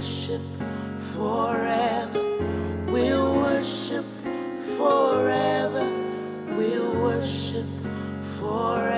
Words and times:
worship 0.00 0.40
forever. 1.14 2.22
We'll 2.90 3.34
worship 3.34 4.06
forever. 4.78 5.84
We'll 6.56 6.94
worship 7.02 7.66
forever, 8.38 8.89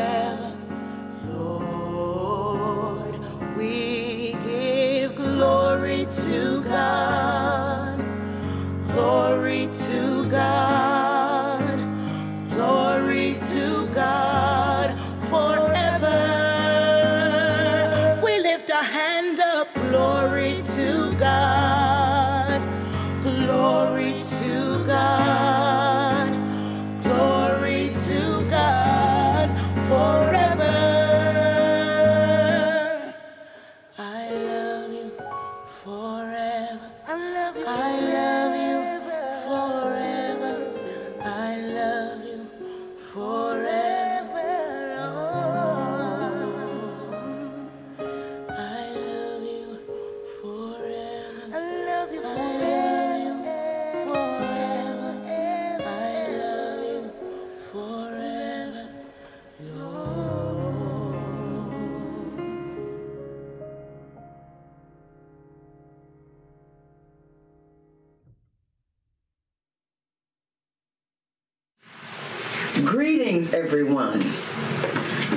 Greetings, 72.84 73.54
everyone. 73.54 74.20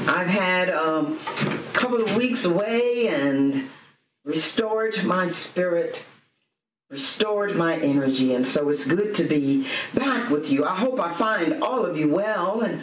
I've 0.08 0.28
had 0.28 0.69
um, 0.69 1.19
a 1.40 1.74
couple 1.74 2.02
of 2.02 2.16
weeks 2.16 2.44
away 2.44 3.08
and 3.08 3.69
restored 4.24 5.03
my 5.03 5.28
spirit, 5.30 6.03
restored 6.96 7.58
my 7.58 7.76
energy, 7.80 8.36
and 8.36 8.48
so 8.48 8.70
it's 8.70 8.86
good 8.86 9.14
to 9.14 9.26
be 9.26 9.68
back 9.94 10.30
with 10.30 10.50
you. 10.50 10.64
I 10.64 10.74
hope 10.74 10.98
I 10.98 11.14
find 11.14 11.62
all 11.62 11.86
of 11.86 11.98
you 11.98 12.08
well 12.08 12.62
and 12.62 12.82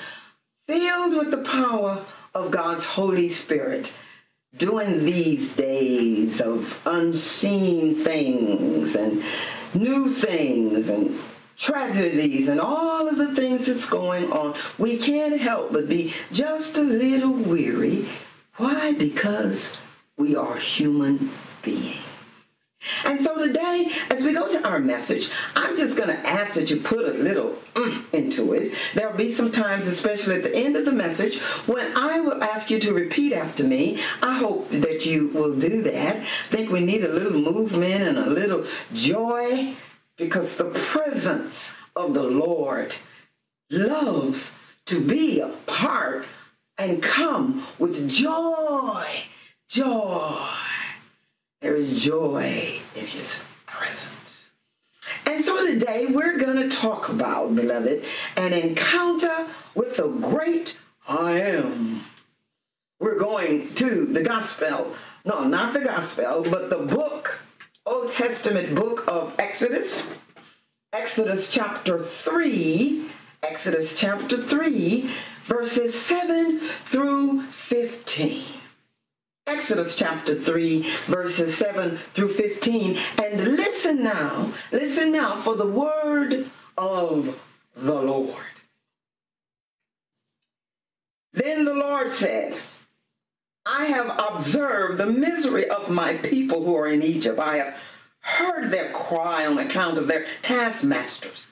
filled 0.69 1.17
with 1.17 1.31
the 1.31 1.39
power 1.39 2.05
of 2.35 2.51
God's 2.51 2.85
Holy 2.85 3.31
Spirit 3.31 3.95
during 4.59 5.07
these 5.07 5.51
days 5.53 6.43
of 6.43 6.79
unseen 6.85 7.95
things 7.95 8.95
and 8.97 9.25
new 9.73 10.13
things 10.13 10.91
and 10.91 11.19
tragedies 11.57 12.49
and 12.49 12.61
all 12.61 13.09
of 13.09 13.17
the 13.17 13.35
things 13.35 13.65
that's 13.65 13.87
going 13.87 14.31
on, 14.31 14.55
we 14.77 14.99
can't 14.99 15.41
help 15.41 15.73
but 15.73 15.89
be 15.89 16.13
just 16.33 16.77
a 16.77 16.83
little 16.83 17.33
weary. 17.33 18.07
Why? 18.59 18.93
Because 18.93 19.75
we 20.19 20.37
are 20.37 20.57
human 20.59 21.31
beings. 21.63 22.02
Today, 23.73 23.91
as 24.11 24.23
we 24.23 24.35
go 24.35 24.49
to 24.49 24.69
our 24.69 24.79
message, 24.79 25.31
I'm 25.57 25.77
just 25.77 25.97
going 25.97 26.11
to 26.11 26.27
ask 26.27 26.55
that 26.55 26.71
you 26.71 26.77
put 26.77 27.07
a 27.07 27.13
little 27.13 27.57
mm 27.75 28.01
into 28.13 28.53
it. 28.53 28.75
There'll 28.95 29.17
be 29.17 29.33
some 29.33 29.51
times, 29.51 29.87
especially 29.87 30.37
at 30.37 30.43
the 30.43 30.55
end 30.55 30.77
of 30.77 30.85
the 30.85 30.93
message, 30.93 31.39
when 31.67 31.97
I 31.97 32.21
will 32.21 32.45
ask 32.45 32.71
you 32.71 32.79
to 32.81 32.93
repeat 32.93 33.33
after 33.33 33.65
me. 33.65 34.03
I 34.21 34.35
hope 34.35 34.69
that 34.71 35.07
you 35.07 35.29
will 35.29 35.59
do 35.59 35.81
that. 35.83 36.17
I 36.17 36.27
think 36.51 36.71
we 36.71 36.81
need 36.81 37.05
a 37.05 37.13
little 37.13 37.33
movement 37.33 38.03
and 38.03 38.19
a 38.19 38.29
little 38.29 38.67
joy 38.93 39.75
because 40.19 40.57
the 40.57 40.71
presence 40.71 41.75
of 41.97 42.13
the 42.13 42.25
Lord 42.25 42.95
loves 43.71 44.53
to 44.87 45.01
be 45.01 45.41
a 45.41 45.49
part 45.67 46.27
and 46.77 47.03
come 47.03 47.67
with 47.79 48.11
joy. 48.11 49.07
Joy. 49.71 50.49
There 51.63 51.77
is 51.77 51.95
joy 51.95 52.81
in 52.95 53.07
his 53.07 53.41
presence. 53.83 54.51
And 55.27 55.45
so 55.45 55.67
today 55.67 56.07
we're 56.07 56.37
going 56.37 56.57
to 56.57 56.75
talk 56.75 57.09
about, 57.09 57.57
beloved, 57.57 58.05
an 58.37 58.53
encounter 58.53 59.49
with 59.75 59.97
the 59.97 60.09
great 60.09 60.79
I 61.09 61.33
am. 61.41 62.05
We're 63.01 63.19
going 63.19 63.75
to 63.75 64.07
the 64.07 64.23
gospel, 64.23 64.95
no, 65.25 65.49
not 65.49 65.73
the 65.73 65.81
gospel, 65.81 66.43
but 66.49 66.71
the 66.71 66.79
book, 66.79 67.41
Old 67.85 68.09
Testament 68.09 68.73
book 68.77 69.05
of 69.09 69.35
Exodus, 69.41 70.05
Exodus 70.93 71.51
chapter 71.51 72.05
3, 72.05 73.11
Exodus 73.43 73.99
chapter 73.99 74.37
3, 74.41 75.11
verses 75.47 76.01
7 76.01 76.61
through 76.85 77.43
15. 77.47 78.62
Exodus 79.47 79.97
chapter 79.97 80.35
3, 80.35 80.89
verses 81.07 81.57
7 81.57 81.99
through 82.15 82.33
15. 82.35 82.97
And 83.19 83.57
listen 83.57 84.03
now, 84.03 84.53
listen 84.71 85.11
now 85.11 85.37
for 85.37 85.57
the 85.57 85.67
word 85.67 86.49
of 86.79 87.39
the 87.77 87.95
Lord. 87.95 88.37
Then 91.33 91.65
the 91.65 91.75
Lord 91.75 92.11
said, 92.11 92.57
I 93.67 93.87
have 93.87 94.17
observed 94.19 94.99
the 94.99 95.07
misery 95.07 95.69
of 95.69 95.91
my 95.91 96.15
people 96.15 96.65
who 96.65 96.77
are 96.77 96.89
in 96.89 97.03
Egypt. 97.03 97.39
I 97.39 97.59
have 97.59 97.77
heard 98.21 98.71
their 98.71 98.93
cry 98.93 99.47
on 99.47 99.59
account 99.59 99.99
of 99.99 100.07
their 100.07 100.27
taskmasters. 100.43 101.52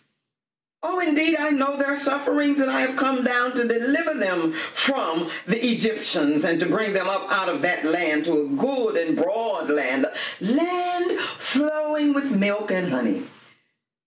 Oh, 0.82 0.98
indeed, 0.98 1.36
I 1.36 1.50
know 1.50 1.76
their 1.76 1.94
sufferings, 1.94 2.58
and 2.58 2.70
I 2.70 2.80
have 2.80 2.96
come 2.96 3.22
down 3.22 3.52
to 3.54 3.68
deliver 3.68 4.14
them 4.14 4.52
from 4.72 5.30
the 5.46 5.62
Egyptians 5.62 6.44
and 6.44 6.58
to 6.58 6.66
bring 6.66 6.94
them 6.94 7.06
up 7.06 7.30
out 7.30 7.50
of 7.50 7.60
that 7.62 7.84
land 7.84 8.24
to 8.24 8.42
a 8.42 8.48
good 8.48 8.96
and 8.96 9.14
broad 9.14 9.68
land, 9.68 10.06
land 10.40 11.20
flowing 11.20 12.14
with 12.14 12.30
milk 12.30 12.70
and 12.70 12.90
honey, 12.90 13.24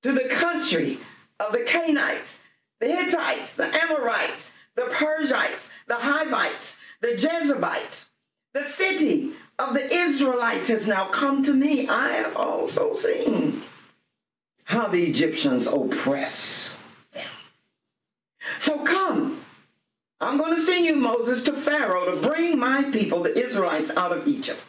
to 0.01 0.11
the 0.11 0.27
country 0.29 0.99
of 1.39 1.51
the 1.51 1.59
Canaanites, 1.59 2.39
the 2.79 2.87
Hittites, 2.87 3.53
the 3.53 3.67
Amorites, 3.83 4.51
the 4.75 4.87
Perizzites, 4.91 5.69
the 5.87 5.95
Hivites, 5.95 6.79
the 7.01 7.15
Jebusites, 7.15 8.09
the 8.53 8.63
city 8.63 9.33
of 9.59 9.75
the 9.75 9.93
Israelites 9.93 10.69
has 10.69 10.87
now 10.87 11.07
come 11.09 11.43
to 11.43 11.53
me. 11.53 11.87
I 11.87 12.13
have 12.13 12.35
also 12.35 12.95
seen 12.95 13.61
how 14.63 14.87
the 14.87 15.03
Egyptians 15.03 15.67
oppress 15.67 16.77
them. 17.13 17.25
So 18.59 18.79
come, 18.79 19.43
I'm 20.19 20.37
going 20.37 20.55
to 20.55 20.61
send 20.61 20.85
you, 20.85 20.95
Moses, 20.95 21.43
to 21.43 21.53
Pharaoh 21.53 22.15
to 22.15 22.27
bring 22.27 22.57
my 22.57 22.83
people, 22.83 23.23
the 23.23 23.37
Israelites, 23.37 23.91
out 23.91 24.15
of 24.15 24.27
Egypt. 24.27 24.61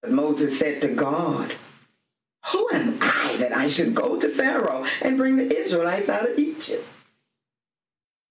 But 0.00 0.12
Moses 0.12 0.58
said 0.58 0.80
to 0.82 0.88
God, 0.88 1.54
Who 2.52 2.68
am 2.72 2.98
I 3.00 3.36
that 3.38 3.52
I 3.52 3.68
should 3.68 3.94
go 3.94 4.18
to 4.18 4.28
Pharaoh 4.28 4.84
and 5.00 5.16
bring 5.16 5.36
the 5.36 5.56
Israelites 5.56 6.08
out 6.08 6.28
of 6.28 6.38
Egypt? 6.38 6.86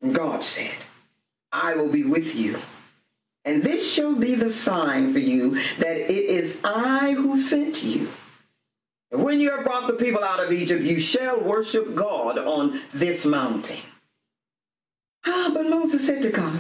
And 0.01 0.15
God 0.15 0.43
said, 0.43 0.75
I 1.51 1.75
will 1.75 1.89
be 1.89 2.03
with 2.03 2.35
you. 2.35 2.57
And 3.43 3.63
this 3.63 3.91
shall 3.91 4.15
be 4.15 4.35
the 4.35 4.49
sign 4.49 5.13
for 5.13 5.19
you 5.19 5.55
that 5.79 5.97
it 5.97 6.29
is 6.29 6.57
I 6.63 7.13
who 7.13 7.37
sent 7.37 7.83
you. 7.83 8.09
When 9.11 9.41
you 9.41 9.51
have 9.51 9.65
brought 9.65 9.87
the 9.87 9.93
people 9.93 10.23
out 10.23 10.41
of 10.41 10.53
Egypt, 10.53 10.83
you 10.83 10.99
shall 10.99 11.39
worship 11.41 11.95
God 11.95 12.37
on 12.37 12.81
this 12.93 13.25
mountain. 13.25 13.81
Ah, 15.25 15.51
but 15.53 15.69
Moses 15.69 16.05
said 16.05 16.21
to 16.21 16.29
God, 16.29 16.59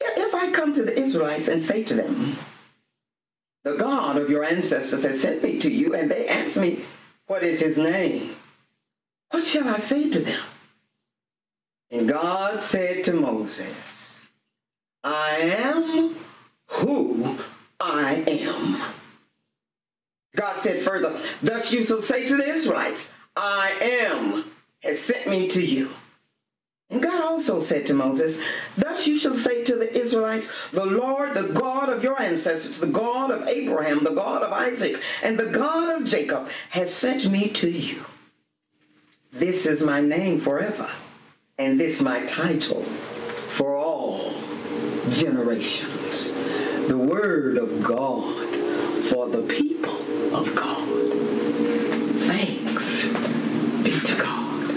If 0.00 0.34
I 0.34 0.52
come 0.52 0.72
to 0.74 0.84
the 0.84 0.96
Israelites 0.96 1.48
and 1.48 1.60
say 1.60 1.82
to 1.82 1.94
them, 1.94 2.36
The 3.64 3.74
God 3.74 4.18
of 4.18 4.30
your 4.30 4.44
ancestors 4.44 5.04
has 5.04 5.20
sent 5.20 5.42
me 5.42 5.58
to 5.58 5.70
you, 5.70 5.94
and 5.94 6.08
they 6.08 6.28
ask 6.28 6.56
me, 6.56 6.84
What 7.26 7.42
is 7.42 7.60
his 7.60 7.76
name? 7.76 8.36
What 9.30 9.44
shall 9.44 9.68
I 9.68 9.78
say 9.78 10.10
to 10.10 10.20
them? 10.20 10.42
And 11.90 12.08
God 12.08 12.60
said 12.60 13.02
to 13.04 13.14
Moses, 13.14 14.20
I 15.02 15.38
am 15.40 16.16
who 16.68 17.36
I 17.80 18.22
am. 18.26 18.97
God 20.38 20.60
said 20.60 20.82
further, 20.82 21.20
Thus 21.42 21.72
you 21.72 21.84
shall 21.84 22.00
say 22.00 22.26
to 22.26 22.36
the 22.36 22.48
Israelites, 22.48 23.10
I 23.36 23.72
am 23.80 24.44
has 24.80 25.00
sent 25.00 25.26
me 25.26 25.48
to 25.48 25.60
you. 25.60 25.90
And 26.90 27.02
God 27.02 27.22
also 27.22 27.60
said 27.60 27.86
to 27.86 27.94
Moses, 27.94 28.40
Thus 28.76 29.06
you 29.06 29.18
shall 29.18 29.34
say 29.34 29.64
to 29.64 29.74
the 29.74 29.92
Israelites, 29.98 30.50
The 30.72 30.86
Lord, 30.86 31.34
the 31.34 31.48
God 31.48 31.88
of 31.88 32.04
your 32.04 32.20
ancestors, 32.22 32.78
the 32.78 32.86
God 32.86 33.32
of 33.32 33.48
Abraham, 33.48 34.04
the 34.04 34.14
God 34.14 34.42
of 34.42 34.52
Isaac, 34.52 35.02
and 35.22 35.36
the 35.36 35.46
God 35.46 36.00
of 36.00 36.08
Jacob, 36.08 36.48
has 36.70 36.94
sent 36.94 37.28
me 37.28 37.48
to 37.50 37.68
you. 37.68 38.04
This 39.32 39.66
is 39.66 39.82
my 39.82 40.00
name 40.00 40.38
forever, 40.38 40.88
and 41.58 41.78
this 41.78 42.00
my 42.00 42.24
title 42.26 42.84
for 43.48 43.76
all 43.76 44.32
generations. 45.10 46.32
The 46.86 46.96
word 46.96 47.58
of 47.58 47.82
God 47.82 48.54
for 49.06 49.28
the 49.28 49.42
people 49.42 49.97
of 50.32 50.54
God. 50.54 50.88
Thanks 52.26 53.06
be 53.82 54.00
to 54.00 54.16
God. 54.16 54.70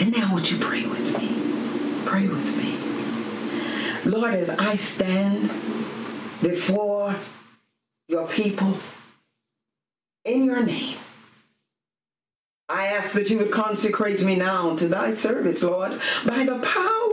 And 0.00 0.12
now, 0.16 0.34
would 0.34 0.50
you 0.50 0.58
pray 0.58 0.86
with 0.86 1.18
me? 1.18 2.02
Pray 2.04 2.26
with 2.26 2.56
me. 2.56 4.10
Lord, 4.10 4.34
as 4.34 4.50
I 4.50 4.76
stand 4.76 5.50
before 6.42 7.14
your 8.08 8.26
people 8.28 8.76
in 10.24 10.44
your 10.44 10.62
name, 10.62 10.96
I 12.68 12.86
ask 12.86 13.12
that 13.12 13.28
you 13.30 13.38
would 13.38 13.52
consecrate 13.52 14.22
me 14.22 14.36
now 14.36 14.74
to 14.76 14.88
thy 14.88 15.14
service, 15.14 15.62
Lord, 15.62 16.00
by 16.26 16.44
the 16.44 16.58
power 16.58 17.03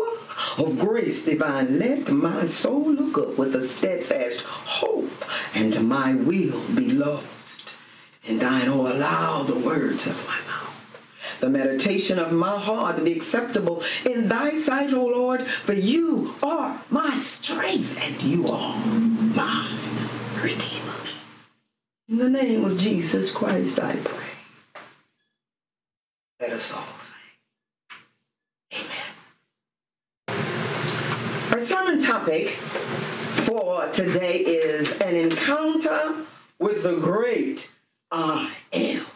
of 0.58 0.80
grace 0.80 1.24
divine. 1.24 1.80
Let 1.80 2.10
my 2.10 2.46
soul 2.46 2.92
look 2.92 3.18
up 3.18 3.38
with 3.38 3.56
a 3.56 3.68
steadfast 3.68 4.42
hope, 4.42 5.26
and 5.54 5.88
my 5.88 6.14
will 6.14 6.62
be 6.76 6.92
lost 6.92 7.74
in 8.24 8.40
thine. 8.40 8.68
Oh, 8.68 8.92
allow 8.92 9.44
the 9.44 9.58
words 9.58 10.08
of 10.08 10.18
my 10.28 10.40
mouth 10.48 10.62
the 11.42 11.50
meditation 11.50 12.20
of 12.20 12.32
my 12.32 12.58
heart 12.58 12.96
to 12.96 13.02
be 13.04 13.12
acceptable 13.12 13.84
in 14.06 14.30
thy 14.30 14.58
sight, 14.60 14.94
O 14.94 15.06
Lord, 15.06 15.46
for 15.48 15.74
you 15.74 16.36
are 16.42 16.82
my 16.90 17.18
strength 17.18 17.98
and 18.00 18.22
you 18.22 18.48
are 18.48 18.78
my 18.78 19.78
redeemer. 20.42 20.94
In 22.08 22.18
the 22.18 22.30
name 22.30 22.64
of 22.64 22.78
Jesus 22.78 23.32
Christ, 23.32 23.80
I 23.80 23.96
pray. 23.96 24.18
Let 26.40 26.52
us 26.52 26.74
all 26.74 26.86
say, 27.00 27.14
Amen. 28.80 29.12
Our 31.52 31.60
sermon 31.60 32.00
topic 32.22 32.50
for 33.46 33.88
today 33.88 34.38
is 34.38 34.96
an 35.02 35.16
encounter 35.16 36.24
with 36.60 36.84
the 36.84 36.96
great 36.98 37.72
I 38.12 38.52
am. 38.72 39.11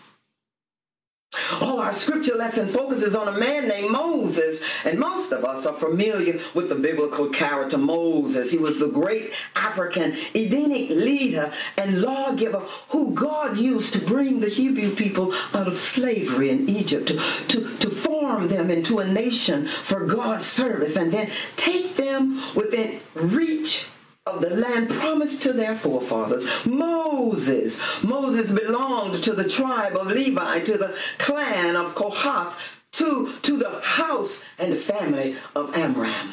Oh, 1.62 1.80
our 1.80 1.94
scripture 1.94 2.36
lesson 2.36 2.68
focuses 2.68 3.16
on 3.16 3.28
a 3.28 3.38
man 3.38 3.68
named 3.68 3.92
Moses, 3.92 4.62
and 4.84 5.00
most 5.00 5.32
of 5.32 5.46
us 5.46 5.66
are 5.66 5.74
familiar 5.74 6.40
with 6.54 6.70
the 6.70 6.76
biblical 6.76 7.30
character 7.30 7.78
Moses. 7.78 8.52
He 8.52 8.58
was 8.58 8.80
the 8.80 8.88
great 8.88 9.32
African 9.56 10.18
Edenic 10.34 10.90
leader 10.90 11.54
and 11.78 12.02
lawgiver 12.02 12.60
who 12.90 13.12
God 13.14 13.58
used 13.58 13.94
to 13.94 14.00
bring 14.00 14.40
the 14.40 14.50
Hebrew 14.50 14.96
people 14.96 15.34
out 15.54 15.68
of 15.68 15.80
slavery 15.80 16.50
in 16.50 16.70
Egypt, 16.70 17.08
to, 17.08 17.20
to, 17.48 17.78
to 17.78 17.90
form 17.90 18.48
them 18.48 18.70
into 18.70 19.00
a 19.00 19.08
nation 19.08 19.68
for 19.84 20.06
God's 20.06 20.46
service, 20.46 20.96
and 20.96 21.12
then 21.12 21.30
take 21.56 21.96
them 21.96 22.42
within 22.56 23.00
reach 23.14 23.88
of 24.28 24.42
the 24.42 24.50
land 24.50 24.90
promised 24.90 25.44
to 25.44 25.54
their 25.54 25.76
forefathers. 25.76 26.44
Moses. 26.66 27.80
Moses 28.04 28.50
belonged 28.50 29.24
to 29.24 29.34
the 29.34 29.48
tribe 29.48 29.96
of 29.96 30.08
Levi, 30.08 30.62
to 30.62 30.80
the 30.80 30.98
clan 31.20 31.76
of 31.76 31.94
Kohath, 31.94 32.58
to, 32.94 33.32
to 33.44 33.56
the 33.56 33.80
house 33.82 34.42
and 34.58 34.74
the 34.74 34.78
family 34.78 35.36
of 35.56 35.76
Amram. 35.78 36.32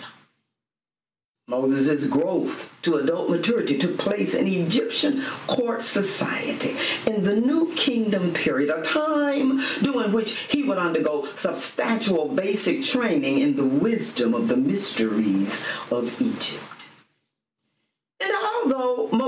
Moses' 1.48 2.06
growth 2.06 2.70
to 2.80 2.94
adult 2.94 3.28
maturity 3.28 3.76
took 3.76 3.98
place 3.98 4.32
in 4.32 4.46
Egyptian 4.46 5.22
court 5.46 5.82
society 5.82 6.74
in 7.06 7.24
the 7.24 7.36
New 7.36 7.74
Kingdom 7.74 8.32
period, 8.32 8.70
a 8.70 8.80
time 8.80 9.60
during 9.82 10.12
which 10.12 10.32
he 10.48 10.62
would 10.62 10.78
undergo 10.78 11.28
substantial 11.36 12.28
basic 12.28 12.84
training 12.84 13.40
in 13.40 13.54
the 13.54 13.66
wisdom 13.66 14.32
of 14.32 14.48
the 14.48 14.56
mysteries 14.56 15.62
of 15.90 16.18
Egypt. 16.22 16.71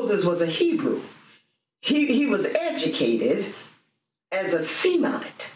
And 0.04 0.10
Moses 0.10 0.26
was 0.26 0.42
a 0.42 0.46
Hebrew, 0.46 1.00
he, 1.80 2.04
he 2.04 2.26
was 2.26 2.44
educated 2.44 3.54
as 4.30 4.52
a 4.52 4.62
Semite, 4.62 5.50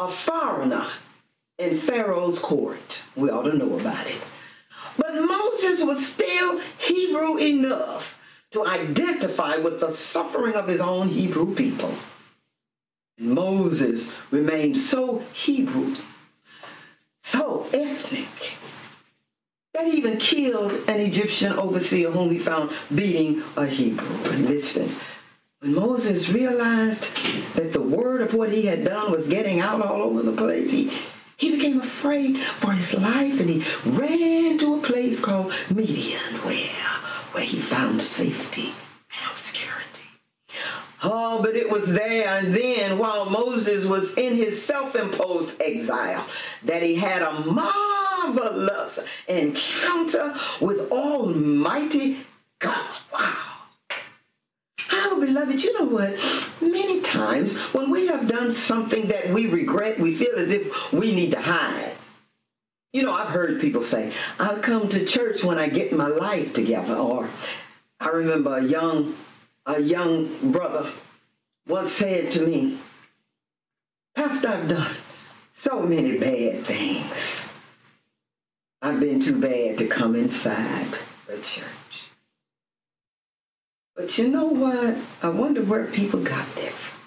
a 0.00 0.08
foreigner 0.08 0.84
in 1.60 1.78
Pharaoh's 1.78 2.40
court. 2.40 3.04
We 3.14 3.30
ought 3.30 3.44
to 3.44 3.56
know 3.56 3.78
about 3.78 4.04
it. 4.08 4.20
But 4.96 5.14
Moses 5.14 5.84
was 5.84 6.04
still 6.04 6.60
Hebrew 6.78 7.38
enough 7.38 8.18
to 8.50 8.66
identify 8.66 9.58
with 9.58 9.78
the 9.78 9.94
suffering 9.94 10.54
of 10.54 10.66
his 10.66 10.80
own 10.80 11.06
Hebrew 11.06 11.54
people. 11.54 11.94
Moses 13.16 14.12
remained 14.32 14.76
so 14.76 15.24
Hebrew, 15.32 15.94
so 17.22 17.68
ethnic, 17.72 18.54
that 19.74 19.92
even 19.92 20.16
killed 20.18 20.72
an 20.86 21.00
Egyptian 21.00 21.52
overseer 21.54 22.10
whom 22.10 22.30
he 22.30 22.38
found 22.38 22.70
beating 22.94 23.42
a 23.56 23.66
Hebrew. 23.66 24.30
And 24.30 24.48
listen, 24.48 24.88
when 25.58 25.74
Moses 25.74 26.28
realized 26.28 27.08
that 27.56 27.72
the 27.72 27.82
word 27.82 28.22
of 28.22 28.34
what 28.34 28.52
he 28.52 28.66
had 28.66 28.84
done 28.84 29.10
was 29.10 29.26
getting 29.26 29.58
out 29.58 29.82
all 29.82 30.02
over 30.02 30.22
the 30.22 30.32
place, 30.32 30.70
he, 30.70 30.92
he 31.36 31.50
became 31.50 31.80
afraid 31.80 32.38
for 32.38 32.70
his 32.70 32.94
life 32.94 33.40
and 33.40 33.50
he 33.50 33.64
ran 33.84 34.58
to 34.58 34.74
a 34.74 34.78
place 34.78 35.20
called 35.20 35.52
Midian 35.68 36.20
where, 36.44 36.54
where 37.32 37.44
he 37.44 37.58
found 37.58 38.00
safety 38.00 38.66
and 39.10 39.30
obscurity. 39.32 39.80
Oh, 41.02 41.42
but 41.42 41.56
it 41.56 41.68
was 41.68 41.86
there 41.86 42.28
and 42.28 42.54
then 42.54 42.96
while 42.96 43.28
Moses 43.28 43.86
was 43.86 44.14
in 44.14 44.36
his 44.36 44.62
self-imposed 44.62 45.60
exile 45.60 46.24
that 46.62 46.82
he 46.82 46.94
had 46.94 47.22
a 47.22 47.40
marvelous 48.32 48.98
encounter 49.28 50.34
with 50.60 50.90
Almighty 50.90 52.20
God. 52.58 53.00
Wow. 53.12 53.54
Oh, 54.92 55.20
beloved, 55.20 55.62
you 55.62 55.72
know 55.78 55.84
what? 55.84 56.18
Many 56.60 57.00
times 57.00 57.56
when 57.72 57.90
we 57.90 58.06
have 58.06 58.28
done 58.28 58.50
something 58.50 59.08
that 59.08 59.30
we 59.30 59.46
regret, 59.46 59.98
we 59.98 60.14
feel 60.14 60.36
as 60.36 60.50
if 60.50 60.92
we 60.92 61.14
need 61.14 61.32
to 61.32 61.40
hide. 61.40 61.92
You 62.92 63.02
know, 63.02 63.12
I've 63.12 63.28
heard 63.28 63.60
people 63.60 63.82
say, 63.82 64.12
I'll 64.38 64.58
come 64.58 64.88
to 64.90 65.04
church 65.04 65.42
when 65.42 65.58
I 65.58 65.68
get 65.68 65.92
my 65.92 66.06
life 66.06 66.52
together. 66.52 66.94
Or 66.94 67.28
I 67.98 68.08
remember 68.08 68.56
a 68.56 68.62
young, 68.62 69.16
a 69.66 69.80
young 69.80 70.52
brother 70.52 70.92
once 71.66 71.90
said 71.90 72.30
to 72.32 72.46
me, 72.46 72.78
Pastor, 74.14 74.48
I've 74.48 74.68
done 74.68 74.96
so 75.56 75.80
many 75.82 76.18
bad 76.18 76.64
things. 76.64 77.33
I've 78.94 79.00
been 79.00 79.18
too 79.18 79.40
bad 79.40 79.76
to 79.78 79.88
come 79.88 80.14
inside 80.14 80.98
the 81.26 81.38
church. 81.38 82.10
But 83.96 84.16
you 84.16 84.28
know 84.28 84.44
what? 84.44 84.96
I 85.20 85.30
wonder 85.30 85.62
where 85.64 85.86
people 85.86 86.20
got 86.20 86.46
that 86.54 86.70
from. 86.70 87.00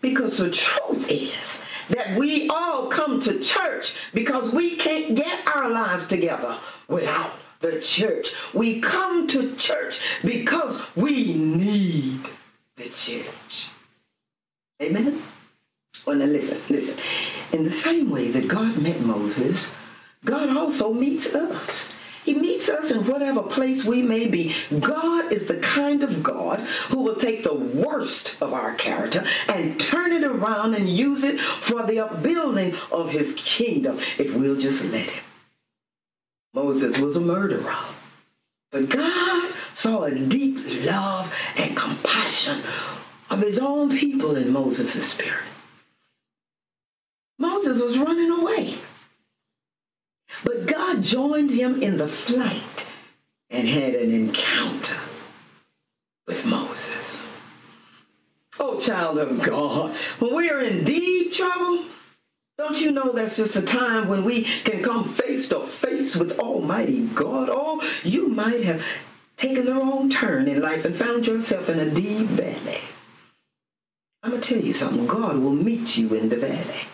Because 0.00 0.38
the 0.38 0.52
truth 0.52 1.10
is 1.10 1.58
that 1.88 2.16
we 2.16 2.48
all 2.50 2.86
come 2.86 3.18
to 3.22 3.40
church 3.40 3.96
because 4.14 4.52
we 4.52 4.76
can't 4.76 5.16
get 5.16 5.44
our 5.56 5.70
lives 5.70 6.06
together 6.06 6.56
without 6.86 7.32
the 7.58 7.80
church. 7.80 8.32
We 8.54 8.80
come 8.80 9.26
to 9.26 9.56
church 9.56 9.98
because 10.22 10.80
we 10.94 11.34
need 11.34 12.20
the 12.76 12.90
church. 12.90 13.70
Amen? 14.80 15.20
Well, 16.06 16.14
now 16.14 16.26
listen, 16.26 16.60
listen. 16.70 16.96
In 17.50 17.64
the 17.64 17.72
same 17.72 18.08
way 18.08 18.30
that 18.30 18.46
God 18.46 18.78
met 18.78 19.00
Moses, 19.00 19.66
God 20.24 20.56
also 20.56 20.92
meets 20.92 21.34
us. 21.34 21.92
He 22.24 22.32
meets 22.32 22.70
us 22.70 22.90
in 22.90 23.06
whatever 23.06 23.42
place 23.42 23.84
we 23.84 24.02
may 24.02 24.26
be. 24.28 24.54
God 24.80 25.30
is 25.30 25.46
the 25.46 25.58
kind 25.58 26.02
of 26.02 26.22
God 26.22 26.60
who 26.88 27.02
will 27.02 27.16
take 27.16 27.42
the 27.42 27.54
worst 27.54 28.40
of 28.40 28.54
our 28.54 28.74
character 28.74 29.26
and 29.48 29.78
turn 29.78 30.12
it 30.12 30.24
around 30.24 30.74
and 30.74 30.88
use 30.88 31.22
it 31.22 31.38
for 31.38 31.82
the 31.82 32.00
upbuilding 32.00 32.76
of 32.90 33.10
his 33.10 33.34
kingdom 33.36 33.98
if 34.16 34.34
we'll 34.34 34.56
just 34.56 34.82
let 34.84 35.10
him. 35.10 35.24
Moses 36.54 36.96
was 36.96 37.16
a 37.16 37.20
murderer. 37.20 37.76
But 38.70 38.88
God 38.88 39.52
saw 39.74 40.04
a 40.04 40.14
deep 40.14 40.58
love 40.86 41.32
and 41.56 41.76
compassion 41.76 42.62
of 43.28 43.40
his 43.40 43.58
own 43.58 43.96
people 43.96 44.36
in 44.36 44.50
Moses' 44.50 45.10
spirit. 45.10 45.44
Moses 47.38 47.82
was 47.82 47.98
running 47.98 48.30
away. 48.30 48.78
But 50.44 50.66
God 50.66 51.02
joined 51.02 51.50
him 51.50 51.82
in 51.82 51.96
the 51.96 52.08
flight 52.08 52.86
and 53.50 53.68
had 53.68 53.94
an 53.94 54.12
encounter 54.12 55.00
with 56.26 56.44
Moses. 56.46 57.26
Oh, 58.60 58.78
child 58.78 59.18
of 59.18 59.42
God, 59.42 59.96
when 60.20 60.34
we 60.34 60.50
are 60.50 60.60
in 60.60 60.84
deep 60.84 61.32
trouble, 61.32 61.86
don't 62.56 62.80
you 62.80 62.92
know 62.92 63.10
that's 63.12 63.36
just 63.36 63.56
a 63.56 63.62
time 63.62 64.06
when 64.06 64.24
we 64.24 64.44
can 64.44 64.82
come 64.82 65.08
face 65.08 65.48
to 65.48 65.66
face 65.66 66.14
with 66.14 66.38
Almighty 66.38 67.06
God? 67.08 67.48
Oh, 67.50 67.82
you 68.04 68.28
might 68.28 68.62
have 68.62 68.84
taken 69.36 69.66
the 69.66 69.74
wrong 69.74 70.08
turn 70.08 70.46
in 70.46 70.62
life 70.62 70.84
and 70.84 70.94
found 70.94 71.26
yourself 71.26 71.68
in 71.68 71.80
a 71.80 71.90
deep 71.90 72.28
valley. 72.28 72.80
I'm 74.22 74.30
going 74.30 74.40
to 74.40 74.54
tell 74.54 74.62
you 74.62 74.72
something. 74.72 75.06
God 75.06 75.38
will 75.38 75.50
meet 75.52 75.96
you 75.96 76.14
in 76.14 76.28
the 76.28 76.36
valley. 76.36 76.86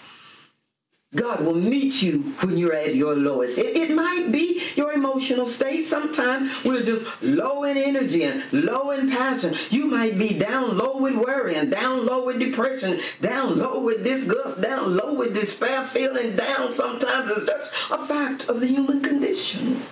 God 1.15 1.41
will 1.41 1.57
meet 1.57 2.03
you 2.03 2.21
when 2.41 2.57
you're 2.57 2.73
at 2.73 2.95
your 2.95 3.17
lowest. 3.17 3.59
It, 3.59 3.77
it, 3.77 3.97
might 3.97 4.31
be 4.31 4.63
your 4.77 4.93
emotional 4.93 5.49
state. 5.49 5.87
Sometimes 5.87 6.53
we're 6.65 6.85
just 6.85 7.05
low 7.21 7.65
in 7.65 7.77
energy 7.77 8.23
and 8.23 8.45
low 8.53 8.93
in 8.93 9.11
passion. 9.11 9.57
You 9.71 9.87
might 9.87 10.17
be 10.17 10.39
down 10.39 10.79
low 10.79 10.99
with 10.99 11.17
worry 11.17 11.57
and 11.57 11.69
down 11.69 12.07
low 12.07 12.25
with 12.25 12.39
depression, 12.39 13.01
down 13.21 13.59
low 13.59 13.81
with 13.81 14.05
disgust, 14.05 14.61
down 14.61 14.97
low 14.97 15.15
with 15.15 15.35
despair, 15.35 15.85
feeling 15.85 16.37
down. 16.37 16.71
Sometimes 16.71 17.29
it's 17.31 17.45
just 17.45 17.73
a 17.91 17.99
fact 18.07 18.49
of 18.49 18.61
the 18.61 18.69
human 18.69 19.03
condition. 19.03 19.83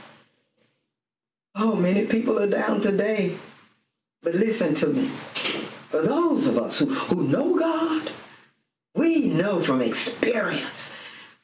Oh, 1.57 1.75
many 1.75 2.07
people 2.07 2.39
are 2.39 2.47
down 2.47 2.81
today. 2.81 3.37
But 4.23 4.37
listen 4.37 4.77
to 4.77 4.87
me. 4.87 5.11
For 5.91 6.01
those 6.01 6.47
of 6.47 6.59
us 6.59 6.79
who, 6.79 6.87
who 6.87 7.27
know 7.27 7.59
God, 7.59 8.13
we 8.95 9.29
know 9.29 9.61
from 9.61 9.81
experience 9.81 10.91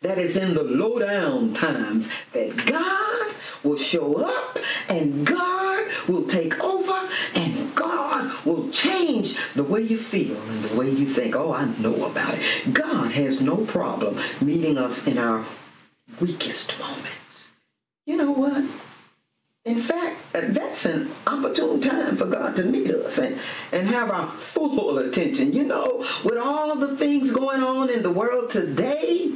that 0.05 0.19
is 0.19 0.37
in 0.37 0.53
the 0.53 0.63
low 0.63 0.99
down 0.99 1.55
times 1.55 2.09
that 2.35 2.67
God 2.67 3.35
will 3.63 3.79
show 3.79 4.17
up 4.17 4.59
and 4.89 5.27
God 5.27 5.91
will 6.07 6.27
take 6.27 6.63
over 6.63 7.09
and 7.35 7.75
God 7.75 8.31
will 8.45 8.69
change 8.69 9.37
the 9.55 9.65
way 9.65 9.81
you 9.81 9.97
feel 9.97 10.37
and 10.37 10.63
the 10.63 10.77
way 10.77 10.91
you 10.91 11.07
think. 11.07 11.35
Oh, 11.35 11.55
I 11.55 11.65
know 11.79 12.05
about 12.05 12.35
it. 12.35 12.75
God 12.75 13.13
has 13.13 13.41
no 13.41 13.57
problem 13.65 14.21
meeting 14.43 14.77
us 14.77 15.07
in 15.07 15.17
our 15.17 15.47
weakest 16.21 16.79
moments. 16.79 17.53
You 18.05 18.19
know 18.19 18.31
what? 18.31 18.63
In 19.65 19.81
fact, 19.81 20.19
that's 20.33 20.85
an 20.85 21.11
opportune 21.27 21.81
time 21.81 22.17
for 22.17 22.27
God 22.27 22.55
to 22.57 22.65
meet 22.65 22.91
us 22.91 23.17
and, 23.17 23.39
and 23.73 23.89
have 23.89 24.11
our 24.11 24.31
full 24.33 24.99
attention. 24.99 25.55
You 25.55 25.65
know, 25.65 26.07
with 26.23 26.37
all 26.37 26.77
the 26.77 26.95
things 26.99 27.31
going 27.31 27.63
on 27.63 27.89
in 27.89 28.03
the 28.03 28.11
world 28.11 28.51
today, 28.51 29.33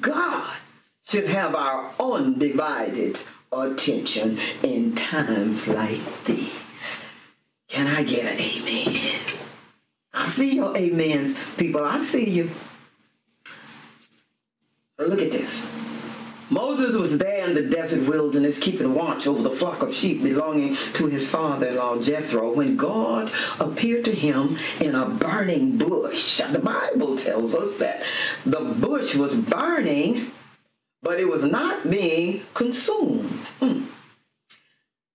God 0.00 0.56
should 1.04 1.28
have 1.28 1.54
our 1.54 1.92
undivided 2.00 3.18
attention 3.52 4.38
in 4.62 4.94
times 4.94 5.68
like 5.68 6.00
these. 6.24 6.52
Can 7.68 7.86
I 7.86 8.02
get 8.02 8.24
an 8.24 8.40
amen? 8.40 9.20
I 10.12 10.28
see 10.28 10.56
your 10.56 10.76
amens, 10.76 11.36
people. 11.56 11.84
I 11.84 11.98
see 11.98 12.28
you. 12.28 12.50
So 14.98 15.06
look 15.06 15.20
at 15.20 15.30
this. 15.30 15.62
Moses 16.50 16.94
was 16.94 17.16
there 17.18 17.46
in 17.46 17.54
the 17.54 17.62
desert 17.62 18.08
wilderness 18.08 18.58
keeping 18.58 18.94
watch 18.94 19.26
over 19.26 19.42
the 19.42 19.50
flock 19.50 19.82
of 19.82 19.94
sheep 19.94 20.22
belonging 20.22 20.76
to 20.94 21.06
his 21.06 21.26
father-in-law 21.26 22.00
Jethro 22.00 22.52
when 22.52 22.76
God 22.76 23.32
appeared 23.60 24.04
to 24.04 24.12
him 24.12 24.58
in 24.80 24.94
a 24.94 25.06
burning 25.06 25.78
bush. 25.78 26.40
The 26.50 26.58
Bible 26.58 27.16
tells 27.16 27.54
us 27.54 27.76
that 27.78 28.02
the 28.44 28.60
bush 28.60 29.14
was 29.14 29.34
burning, 29.34 30.30
but 31.02 31.18
it 31.18 31.28
was 31.28 31.44
not 31.44 31.90
being 31.90 32.42
consumed. 32.52 33.30
Hmm. 33.60 33.84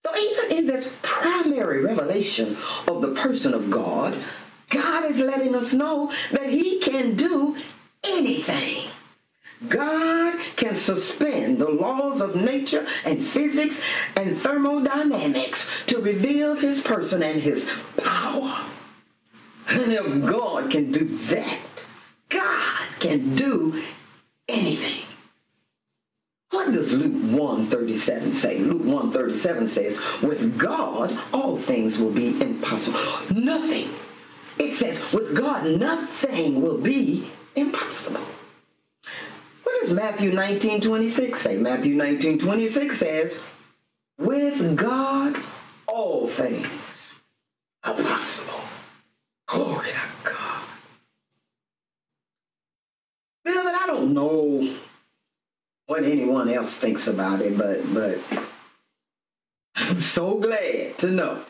So 0.05 0.17
even 0.17 0.57
in 0.57 0.65
this 0.65 0.89
primary 1.01 1.83
revelation 1.83 2.57
of 2.87 3.01
the 3.01 3.13
person 3.13 3.53
of 3.53 3.69
God, 3.69 4.15
God 4.69 5.05
is 5.05 5.19
letting 5.19 5.55
us 5.55 5.73
know 5.73 6.11
that 6.31 6.49
he 6.49 6.79
can 6.79 7.15
do 7.15 7.57
anything. 8.03 8.89
God 9.67 10.39
can 10.55 10.73
suspend 10.73 11.59
the 11.59 11.69
laws 11.69 12.21
of 12.21 12.35
nature 12.35 12.87
and 13.03 13.25
physics 13.25 13.81
and 14.15 14.37
thermodynamics 14.37 15.69
to 15.87 16.01
reveal 16.01 16.55
his 16.55 16.79
person 16.81 17.21
and 17.21 17.41
his 17.41 17.67
power. 17.97 18.65
And 19.67 19.91
if 19.91 20.25
God 20.25 20.71
can 20.71 20.91
do 20.91 21.17
that, 21.27 21.85
God 22.29 22.87
can 22.99 23.35
do 23.35 23.83
anything. 24.47 25.05
What 26.51 26.71
does 26.71 26.93
Luke 26.93 27.13
137 27.13 28.33
say? 28.33 28.59
Luke 28.59 28.83
137 28.83 29.67
says, 29.67 30.01
with 30.21 30.57
God, 30.57 31.17
all 31.33 31.57
things 31.57 31.99
will 31.99 32.11
be 32.11 32.41
impossible. 32.41 32.99
Nothing. 33.29 33.89
It 34.57 34.73
says, 34.73 34.99
with 35.13 35.35
God, 35.35 35.65
nothing 35.65 36.61
will 36.61 36.77
be 36.77 37.29
impossible. 37.55 38.25
Does 39.81 39.93
Matthew 39.93 40.31
19, 40.33 40.81
26 40.81 41.41
say? 41.41 41.57
Matthew 41.57 41.95
19, 41.95 42.39
26 42.39 42.97
says, 42.97 43.39
with 44.17 44.75
God, 44.75 45.37
all 45.87 46.27
things 46.27 46.67
are 47.83 47.93
possible. 47.93 48.59
Glory 49.47 49.91
to 49.91 50.29
God. 50.29 50.63
Beloved, 53.45 53.73
I 53.73 53.87
don't 53.87 54.13
know 54.13 54.75
what 55.87 56.03
anyone 56.03 56.49
else 56.49 56.75
thinks 56.75 57.07
about 57.07 57.41
it, 57.41 57.57
but 57.57 57.81
but 57.93 58.19
I'm 59.75 59.97
so 59.97 60.37
glad 60.37 60.97
to 60.99 61.07
know 61.07 61.43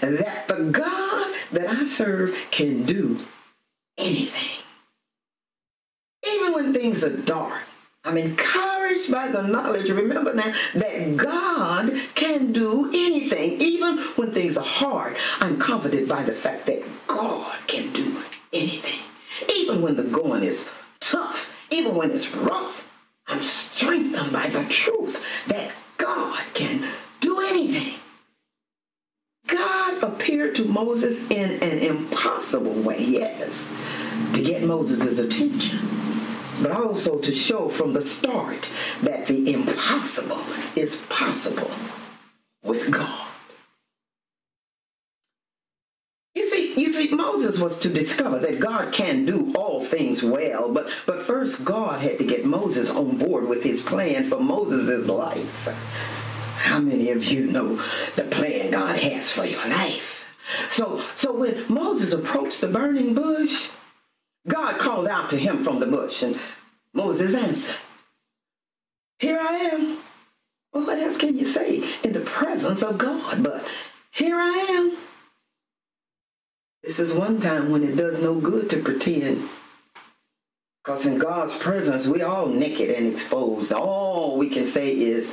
that 0.00 0.48
the 0.48 0.70
God 0.70 1.34
that 1.52 1.68
I 1.68 1.84
serve 1.84 2.34
can 2.50 2.84
do 2.84 3.18
anything. 3.98 4.62
When 6.56 6.72
things 6.72 7.04
are 7.04 7.14
dark, 7.14 7.64
I'm 8.02 8.16
encouraged 8.16 9.12
by 9.12 9.28
the 9.28 9.42
knowledge, 9.42 9.90
remember 9.90 10.32
now, 10.32 10.54
that 10.74 11.14
God 11.18 12.00
can 12.14 12.50
do 12.50 12.88
anything. 12.94 13.60
Even 13.60 13.98
when 14.16 14.32
things 14.32 14.56
are 14.56 14.64
hard, 14.64 15.16
I'm 15.40 15.58
comforted 15.58 16.08
by 16.08 16.22
the 16.22 16.32
fact 16.32 16.64
that 16.64 16.82
God 17.08 17.54
can 17.66 17.92
do 17.92 18.22
anything. 18.54 19.00
Even 19.54 19.82
when 19.82 19.96
the 19.96 20.04
going 20.04 20.44
is 20.44 20.66
tough, 20.98 21.52
even 21.70 21.94
when 21.94 22.10
it's 22.10 22.34
rough, 22.34 22.88
I'm 23.26 23.42
strengthened 23.42 24.32
by 24.32 24.46
the 24.48 24.64
truth 24.64 25.22
that 25.48 25.72
God 25.98 26.42
can 26.54 26.88
do 27.20 27.42
anything. 27.42 27.98
God 29.46 30.02
appeared 30.02 30.54
to 30.54 30.64
Moses 30.64 31.20
in 31.28 31.62
an 31.62 31.80
impossible 31.80 32.72
way, 32.72 33.04
yes, 33.04 33.70
to 34.32 34.42
get 34.42 34.62
Moses' 34.62 35.18
attention, 35.18 36.06
but 36.62 36.72
also 36.72 37.18
to 37.18 37.34
show 37.34 37.68
from 37.68 37.92
the 37.92 38.02
start 38.02 38.70
that 39.02 39.26
the 39.26 39.52
impossible 39.52 40.42
is 40.74 40.96
possible 41.08 41.70
with 42.62 42.90
God. 42.90 43.26
You 46.34 46.50
see, 46.50 46.78
you 46.78 46.92
see, 46.92 47.08
Moses 47.08 47.58
was 47.58 47.78
to 47.78 47.88
discover 47.88 48.38
that 48.40 48.60
God 48.60 48.92
can 48.92 49.24
do 49.24 49.54
all 49.54 49.82
things 49.82 50.22
well, 50.22 50.70
but, 50.70 50.90
but 51.06 51.22
first 51.22 51.64
God 51.64 52.00
had 52.00 52.18
to 52.18 52.24
get 52.24 52.44
Moses 52.44 52.90
on 52.90 53.16
board 53.16 53.48
with 53.48 53.62
his 53.62 53.82
plan 53.82 54.28
for 54.28 54.38
Moses' 54.38 55.08
life. 55.08 55.66
How 56.58 56.78
many 56.78 57.10
of 57.10 57.24
you 57.24 57.46
know 57.46 57.82
the 58.16 58.24
plan 58.24 58.70
God 58.70 58.98
has 58.98 59.30
for 59.30 59.46
your 59.46 59.66
life? 59.68 60.24
So, 60.68 61.02
so 61.14 61.32
when 61.32 61.64
Moses 61.68 62.12
approached 62.12 62.60
the 62.60 62.68
burning 62.68 63.14
bush, 63.14 63.70
God 64.46 64.78
called 64.78 65.08
out 65.08 65.30
to 65.30 65.38
him 65.38 65.62
from 65.62 65.80
the 65.80 65.86
bush, 65.86 66.22
and 66.22 66.38
Moses 66.92 67.34
answered, 67.34 67.76
Here 69.18 69.40
I 69.40 69.54
am. 69.56 69.98
Well, 70.72 70.86
what 70.86 70.98
else 70.98 71.16
can 71.16 71.36
you 71.36 71.44
say 71.44 71.88
in 72.02 72.12
the 72.12 72.20
presence 72.20 72.82
of 72.82 72.98
God? 72.98 73.42
But 73.42 73.66
here 74.10 74.36
I 74.36 74.66
am. 74.70 74.96
This 76.82 76.98
is 76.98 77.12
one 77.12 77.40
time 77.40 77.70
when 77.70 77.82
it 77.82 77.96
does 77.96 78.20
no 78.20 78.34
good 78.34 78.70
to 78.70 78.82
pretend. 78.82 79.48
Because 80.84 81.04
in 81.06 81.18
God's 81.18 81.56
presence, 81.58 82.06
we 82.06 82.22
all 82.22 82.46
naked 82.46 82.90
and 82.90 83.12
exposed. 83.12 83.72
All 83.72 84.38
we 84.38 84.48
can 84.48 84.64
say 84.64 84.92
is, 84.92 85.28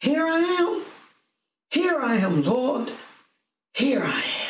Here 0.00 0.24
I 0.24 0.38
am. 0.38 0.82
Here 1.70 2.00
I 2.00 2.16
am, 2.16 2.42
Lord. 2.42 2.90
Here 3.74 4.02
I 4.02 4.22
am. 4.48 4.49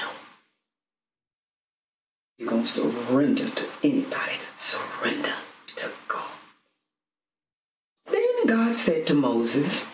To 2.61 2.67
surrender 2.67 3.49
to 3.49 3.65
anybody. 3.83 4.35
Surrender 4.55 5.33
to 5.77 5.91
God. 6.09 6.31
Then 8.05 8.47
God 8.47 8.77
said 8.77 9.07
to 9.07 9.15
Moses, 9.15 9.87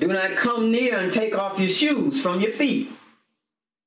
Do 0.00 0.08
not 0.08 0.34
come 0.34 0.72
near 0.72 0.96
and 0.96 1.12
take 1.12 1.38
off 1.38 1.60
your 1.60 1.68
shoes 1.68 2.20
from 2.20 2.40
your 2.40 2.50
feet. 2.50 2.90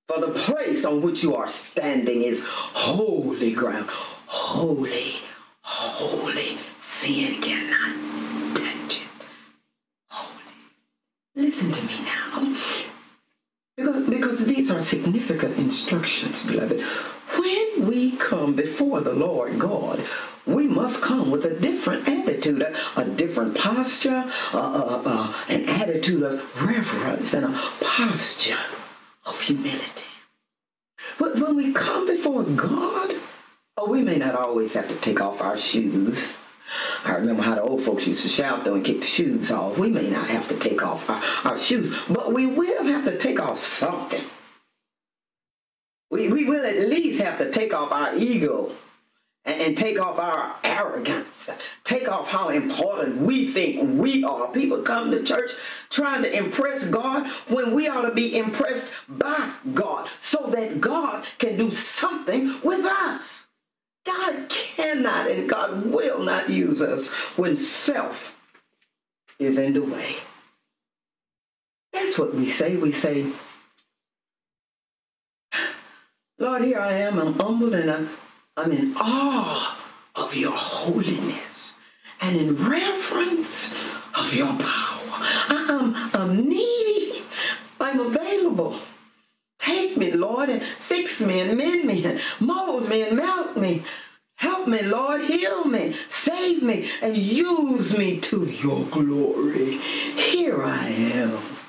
For 0.08 0.22
the 0.22 0.30
place 0.30 0.86
on 0.86 1.02
which 1.02 1.24
you 1.24 1.36
are 1.36 1.50
standing 1.50 2.22
is 2.22 2.42
holy 2.46 3.52
ground. 3.52 3.90
Holy, 4.28 5.16
holy. 5.62 6.58
Sin 6.80 7.42
cannot 7.42 8.56
touch 8.56 9.02
it. 9.02 9.28
Holy. 10.08 10.54
Listen 11.36 11.70
to 11.70 11.84
me 11.84 12.00
now. 12.06 12.56
Because, 13.76 14.06
because 14.06 14.46
these 14.46 14.72
are 14.72 14.82
significant 14.82 15.58
instructions, 15.58 16.44
beloved. 16.44 16.82
When 17.82 17.90
we 17.90 18.12
come 18.12 18.54
before 18.54 19.02
the 19.02 19.12
Lord 19.12 19.58
God, 19.58 20.06
we 20.46 20.68
must 20.68 21.02
come 21.02 21.32
with 21.32 21.46
a 21.46 21.60
different 21.60 22.08
attitude, 22.08 22.62
a, 22.62 22.76
a 22.96 23.06
different 23.06 23.58
posture, 23.58 24.24
uh, 24.54 25.02
uh, 25.04 25.34
an 25.50 25.68
attitude 25.68 26.22
of 26.22 26.62
reverence 26.64 27.34
and 27.34 27.44
a 27.44 27.60
posture 27.82 28.60
of 29.26 29.42
humility. 29.42 30.06
But 31.18 31.40
when 31.40 31.56
we 31.56 31.74
come 31.74 32.06
before 32.06 32.44
God, 32.44 33.16
oh, 33.78 33.90
we 33.90 34.04
may 34.04 34.18
not 34.18 34.36
always 34.36 34.74
have 34.74 34.88
to 34.90 34.96
take 34.98 35.20
off 35.20 35.42
our 35.42 35.58
shoes. 35.58 36.38
I 37.04 37.16
remember 37.16 37.42
how 37.42 37.56
the 37.56 37.64
old 37.64 37.82
folks 37.82 38.06
used 38.06 38.22
to 38.22 38.30
shout 38.30 38.64
though 38.64 38.76
and 38.76 38.86
kick 38.86 39.02
the 39.02 39.08
shoes 39.08 39.50
off. 39.50 39.80
We 39.80 39.90
may 39.90 40.08
not 40.08 40.30
have 40.30 40.48
to 40.50 40.58
take 40.60 40.84
off 40.84 41.10
our, 41.10 41.24
our 41.46 41.58
shoes, 41.58 41.98
but 42.08 42.32
we 42.32 42.46
will 42.46 42.84
have 42.84 43.06
to 43.06 43.18
take 43.18 43.42
off 43.42 43.64
something. 43.64 44.24
We, 46.12 46.28
we 46.28 46.44
will 46.44 46.66
at 46.66 46.78
least 46.78 47.22
have 47.22 47.38
to 47.40 47.50
take 47.52 47.74
off 47.74 47.92
our 47.92 48.14
ego 48.16 48.76
and, 49.46 49.62
and 49.62 49.78
take 49.78 50.00
off 50.00 50.20
our 50.20 50.58
arrogance, 50.64 51.50
take 51.86 52.12
off 52.12 52.30
how 52.30 52.50
important 52.50 53.18
we 53.18 53.52
think 53.52 54.00
we 54.00 54.24
are. 54.24 54.50
People 54.50 54.82
come 54.82 55.10
to 55.12 55.24
church 55.24 55.52
trying 55.90 56.22
to 56.24 56.38
impress 56.38 56.84
God 56.86 57.28
when 57.48 57.74
we 57.74 57.88
ought 57.88 58.04
to 58.04 58.14
be 58.14 58.38
impressed 58.38 58.88
by 59.08 59.54
God 59.74 60.10
so 60.20 60.48
that 60.52 60.82
God 60.82 61.26
can 61.40 61.58
do 61.58 61.74
something 61.74 62.60
with 62.62 62.86
us. 62.86 63.48
God 64.06 64.50
cannot 64.50 65.30
and 65.30 65.50
God 65.50 65.86
will 65.86 66.24
not 66.24 66.50
use 66.50 66.82
us 66.82 67.10
when 67.38 67.56
self 67.56 68.36
is 69.40 69.58
in 69.58 69.74
the 69.74 69.82
way. 69.82 70.18
That's 71.94 72.18
what 72.18 72.34
we 72.34 72.50
say. 72.50 72.78
We 72.78 72.92
say, 72.92 73.28
Lord, 76.42 76.64
here 76.64 76.80
I 76.80 76.94
am. 76.94 77.20
I'm 77.20 77.34
humble 77.36 77.72
and 77.76 77.92
I'm, 77.92 78.10
I'm 78.58 78.72
in 78.72 78.96
awe 78.98 79.78
of 80.16 80.36
your 80.36 80.52
holiness 80.52 81.76
and 82.20 82.36
in 82.36 82.68
reverence 82.68 83.72
of 84.16 84.34
your 84.34 84.48
power. 84.48 84.58
I, 84.60 85.68
am 85.70 85.94
I'm 86.16 86.50
needy. 86.50 87.22
I'm 87.80 88.00
available. 88.00 88.80
Take 89.60 89.98
me, 89.98 90.14
Lord, 90.14 90.50
and 90.50 90.64
fix 90.80 91.22
me 91.22 91.42
and 91.42 91.56
mend 91.56 91.86
me 91.86 92.04
and 92.06 92.20
mold 92.40 92.90
me 92.90 93.04
and 93.04 93.18
melt 93.18 93.56
me. 93.56 93.84
Help 94.34 94.68
me, 94.68 94.82
Lord, 94.82 95.22
heal 95.22 95.66
me, 95.66 95.96
save 96.10 96.64
me, 96.64 96.90
and 97.04 97.16
use 97.16 97.96
me 97.96 98.20
to 98.22 98.46
your 98.46 98.84
glory. 98.86 99.78
Here 99.78 100.64
I 100.64 100.88
am. 100.88 101.61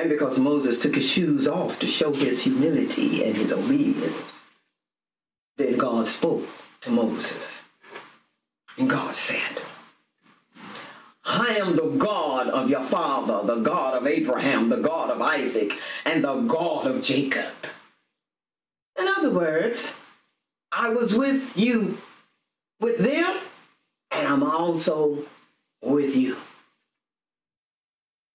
And 0.00 0.08
because 0.08 0.38
Moses 0.38 0.80
took 0.80 0.94
his 0.94 1.04
shoes 1.04 1.46
off 1.46 1.78
to 1.80 1.86
show 1.86 2.10
his 2.14 2.40
humility 2.40 3.22
and 3.22 3.36
his 3.36 3.52
obedience, 3.52 4.16
then 5.58 5.76
God 5.76 6.06
spoke 6.06 6.48
to 6.80 6.90
Moses. 6.90 7.36
And 8.78 8.88
God 8.88 9.14
said, 9.14 9.60
I 11.22 11.58
am 11.58 11.76
the 11.76 11.90
God 11.98 12.48
of 12.48 12.70
your 12.70 12.82
father, 12.84 13.46
the 13.46 13.60
God 13.60 13.92
of 13.92 14.06
Abraham, 14.06 14.70
the 14.70 14.78
God 14.78 15.10
of 15.10 15.20
Isaac, 15.20 15.74
and 16.06 16.24
the 16.24 16.40
God 16.40 16.86
of 16.86 17.02
Jacob. 17.02 17.52
In 18.98 19.06
other 19.06 19.30
words, 19.30 19.92
I 20.72 20.88
was 20.88 21.12
with 21.12 21.58
you, 21.58 21.98
with 22.80 22.96
them, 22.96 23.38
and 24.12 24.26
I'm 24.26 24.44
also 24.44 25.26
with 25.82 26.16
you. 26.16 26.38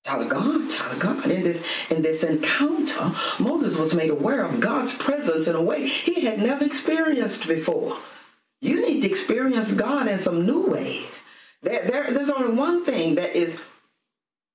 Child 0.06 0.22
of 0.22 0.30
God, 0.30 0.70
child 0.70 0.94
of 0.94 1.00
God. 1.00 1.32
In 1.32 1.44
this, 1.44 1.66
in 1.90 2.02
this 2.04 2.24
encounter, 2.24 3.12
Moses 3.40 3.76
was 3.76 3.96
made 3.96 4.12
aware 4.12 4.46
of 4.46 4.60
God's 4.60 4.94
presence 4.94 5.48
in 5.48 5.56
a 5.56 5.62
way 5.62 5.88
he 5.88 6.22
had 6.22 6.38
never 6.38 6.64
experienced 6.64 7.48
before. 7.48 7.98
You 8.62 8.86
need 8.86 9.02
to 9.02 9.10
experience 9.10 9.72
God 9.72 10.08
in 10.08 10.20
some 10.20 10.46
new 10.46 10.68
ways. 10.68 11.08
There, 11.64 11.88
there, 11.88 12.12
there's 12.12 12.30
only 12.30 12.54
one 12.54 12.86
thing 12.86 13.16
that 13.16 13.36
is 13.36 13.60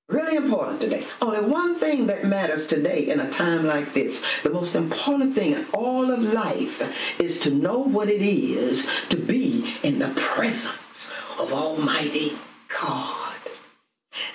really 0.07 0.37
important 0.37 0.79
today. 0.79 1.05
Only 1.21 1.41
one 1.41 1.75
thing 1.75 2.07
that 2.07 2.23
matters 2.23 2.65
today 2.65 3.09
in 3.09 3.19
a 3.19 3.29
time 3.29 3.65
like 3.65 3.93
this. 3.93 4.23
The 4.43 4.51
most 4.51 4.75
important 4.75 5.33
thing 5.33 5.51
in 5.51 5.65
all 5.73 6.11
of 6.11 6.21
life 6.21 7.19
is 7.19 7.39
to 7.41 7.51
know 7.51 7.79
what 7.79 8.09
it 8.09 8.21
is 8.21 8.87
to 9.09 9.17
be 9.17 9.75
in 9.83 9.99
the 9.99 10.13
presence 10.15 11.11
of 11.37 11.51
Almighty 11.51 12.37
God. 12.69 13.31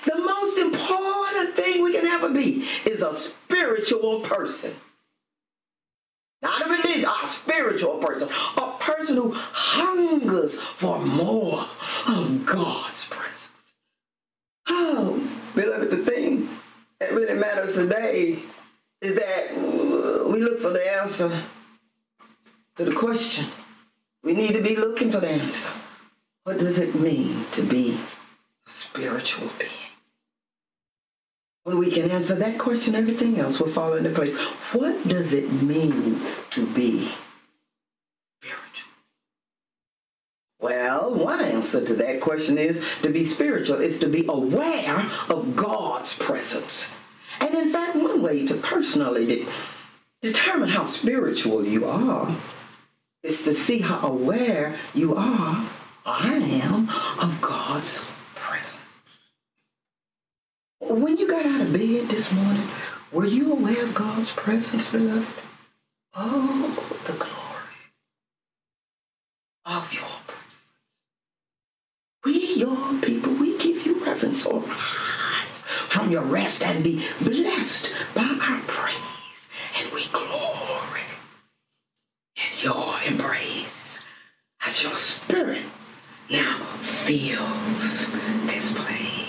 The 0.04 0.16
most 0.16 0.58
important 0.58 1.54
thing 1.54 1.82
we 1.82 1.92
can 1.92 2.06
ever 2.26 2.34
be 2.34 2.66
is 2.84 3.02
a 3.02 3.14
spiritual 3.14 4.20
person. 4.20 4.74
Not 6.42 6.66
a 6.66 6.70
religious, 6.70 7.10
a 7.22 7.28
spiritual 7.28 7.98
person. 7.98 8.28
A 8.56 8.76
person 8.78 9.16
who 9.16 9.32
hungers 9.34 10.58
for 10.58 10.98
more 10.98 11.66
of 12.06 12.46
God's 12.46 13.06
presence. 13.06 13.48
Oh, 14.68 15.28
beloved, 15.54 15.90
the 15.90 15.98
thing 15.98 16.48
that 17.00 17.12
really 17.12 17.34
matters 17.34 17.74
today 17.74 18.38
is 19.00 19.16
that 19.16 19.56
we 19.56 20.40
look 20.40 20.60
for 20.60 20.70
the 20.70 21.00
answer 21.00 21.30
to 22.76 22.84
the 22.84 22.94
question. 22.94 23.46
We 24.22 24.34
need 24.34 24.52
to 24.52 24.62
be 24.62 24.76
looking 24.76 25.10
for 25.10 25.20
the 25.20 25.28
answer. 25.28 25.70
What 26.44 26.58
does 26.58 26.78
it 26.78 26.94
mean 26.94 27.46
to 27.52 27.62
be 27.62 27.98
a 28.66 28.70
spiritual 28.70 29.48
being? 29.58 29.85
When 31.66 31.78
we 31.78 31.90
can 31.90 32.12
answer 32.12 32.36
that 32.36 32.60
question, 32.60 32.94
everything 32.94 33.40
else 33.40 33.58
will 33.58 33.66
fall 33.66 33.94
into 33.94 34.10
place. 34.10 34.32
What 34.72 35.08
does 35.08 35.32
it 35.32 35.50
mean 35.50 36.20
to 36.52 36.64
be 36.64 37.10
spiritual? 38.40 38.90
Well, 40.60 41.12
one 41.12 41.40
answer 41.40 41.84
to 41.84 41.94
that 41.94 42.20
question 42.20 42.56
is 42.56 42.80
to 43.02 43.10
be 43.10 43.24
spiritual 43.24 43.80
is 43.80 43.98
to 43.98 44.06
be 44.06 44.24
aware 44.28 45.10
of 45.28 45.56
God's 45.56 46.14
presence. 46.14 46.94
And 47.40 47.52
in 47.56 47.70
fact, 47.70 47.96
one 47.96 48.22
way 48.22 48.46
to 48.46 48.54
personally 48.54 49.26
de- 49.26 49.48
determine 50.22 50.68
how 50.68 50.84
spiritual 50.84 51.66
you 51.66 51.84
are 51.86 52.32
is 53.24 53.42
to 53.42 53.56
see 53.56 53.80
how 53.80 54.06
aware 54.06 54.78
you 54.94 55.16
are, 55.16 55.68
I 56.04 56.32
am, 56.32 56.88
of 57.20 57.40
God's 57.40 58.06
when 61.02 61.16
you 61.16 61.28
got 61.28 61.44
out 61.46 61.60
of 61.60 61.72
bed 61.72 62.08
this 62.08 62.32
morning, 62.32 62.66
were 63.12 63.26
you 63.26 63.52
aware 63.52 63.82
of 63.84 63.94
God's 63.94 64.30
presence, 64.32 64.90
beloved? 64.90 65.26
Oh, 66.14 67.00
the 67.06 67.12
glory 67.12 67.32
of 69.66 69.92
your 69.92 70.04
presence. 70.26 70.66
We, 72.24 72.54
your 72.54 72.94
people, 73.02 73.34
we 73.34 73.58
give 73.58 73.84
you 73.86 74.04
reverence, 74.04 74.46
Arise 74.46 74.64
rise 75.46 75.62
from 75.88 76.10
your 76.10 76.24
rest 76.24 76.64
and 76.64 76.82
be 76.82 77.06
blessed 77.22 77.94
by 78.14 78.22
our 78.40 78.60
praise, 78.66 79.48
and 79.78 79.92
we 79.92 80.06
glory 80.08 81.02
in 82.36 82.62
your 82.62 82.94
embrace 83.06 83.98
as 84.66 84.82
your 84.82 84.92
spirit 84.92 85.64
now 86.30 86.58
fills 86.82 88.06
this 88.46 88.72
place 88.72 89.25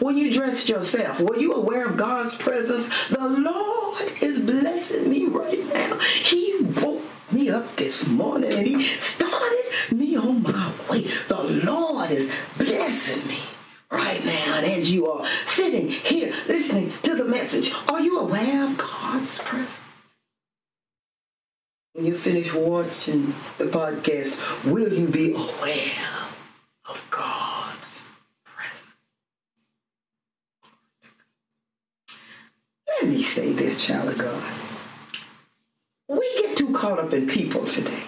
when 0.00 0.16
you 0.16 0.32
dressed 0.32 0.68
yourself? 0.68 1.20
Were 1.20 1.36
you 1.36 1.52
aware 1.54 1.86
of 1.86 1.96
God's 1.96 2.34
presence? 2.34 2.88
The 3.08 3.28
Lord 3.28 4.12
is 4.20 4.40
blessing 4.40 5.08
me 5.10 5.26
right 5.26 5.66
now. 5.72 5.98
He 5.98 6.56
woke 6.82 7.02
me 7.30 7.50
up 7.50 7.74
this 7.76 8.06
morning 8.06 8.52
and 8.52 8.66
He 8.66 8.84
started 8.98 9.64
me 9.92 10.16
on 10.16 10.42
my 10.42 10.72
way. 10.88 11.08
The 11.28 11.42
Lord 11.64 12.10
is 12.10 12.30
blessing 12.56 13.26
me 13.26 13.40
right 13.90 14.24
now. 14.24 14.58
And 14.58 14.66
as 14.66 14.90
you 14.90 15.10
are 15.10 15.26
sitting 15.44 15.88
here 15.88 16.32
listening 16.48 16.92
to 17.02 17.14
the 17.14 17.24
message, 17.24 17.72
are 17.88 18.00
you 18.00 18.18
aware 18.20 18.64
of 18.64 18.76
God's 18.76 19.38
presence? 19.38 19.78
When 21.96 22.04
you 22.04 22.14
finish 22.14 22.52
watching 22.52 23.34
the 23.56 23.64
podcast, 23.64 24.36
will 24.70 24.92
you 24.92 25.06
be 25.06 25.32
aware 25.32 26.26
of 26.86 27.02
God's 27.10 28.02
presence? 28.44 28.86
Let 33.06 33.14
me 33.14 33.22
say 33.22 33.52
this, 33.52 33.86
child 33.86 34.08
of 34.08 34.18
God. 34.18 34.42
We 36.08 36.28
get 36.38 36.56
too 36.56 36.72
caught 36.72 36.98
up 36.98 37.12
in 37.12 37.28
people 37.28 37.64
today. 37.64 38.02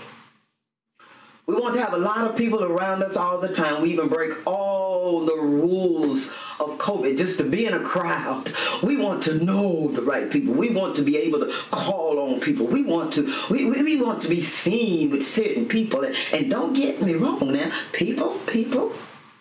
We 1.46 1.54
want 1.54 1.74
to 1.74 1.80
have 1.80 1.94
a 1.94 1.98
lot 1.98 2.28
of 2.28 2.34
people 2.34 2.64
around 2.64 3.04
us 3.04 3.16
all 3.16 3.38
the 3.38 3.46
time. 3.46 3.80
We 3.80 3.92
even 3.92 4.08
break 4.08 4.44
all 4.44 5.24
the 5.24 5.36
rules 5.36 6.30
of 6.58 6.78
COVID 6.78 7.16
just 7.16 7.38
to 7.38 7.44
be 7.44 7.66
in 7.66 7.74
a 7.74 7.80
crowd. 7.80 8.52
We 8.82 8.96
want 8.96 9.22
to 9.22 9.34
know 9.34 9.86
the 9.86 10.02
right 10.02 10.28
people. 10.28 10.52
We 10.52 10.70
want 10.70 10.96
to 10.96 11.02
be 11.02 11.16
able 11.16 11.38
to 11.46 11.52
call 11.70 12.18
on 12.18 12.40
people. 12.40 12.66
We 12.66 12.82
want 12.82 13.12
to 13.12 13.32
we, 13.50 13.66
we, 13.66 13.80
we 13.84 14.00
want 14.00 14.20
to 14.22 14.28
be 14.28 14.40
seen 14.40 15.10
with 15.10 15.24
certain 15.24 15.66
people. 15.66 16.02
And, 16.02 16.16
and 16.32 16.50
don't 16.50 16.72
get 16.72 17.00
me 17.00 17.14
wrong 17.14 17.52
now, 17.52 17.70
people, 17.92 18.36
people, 18.48 18.92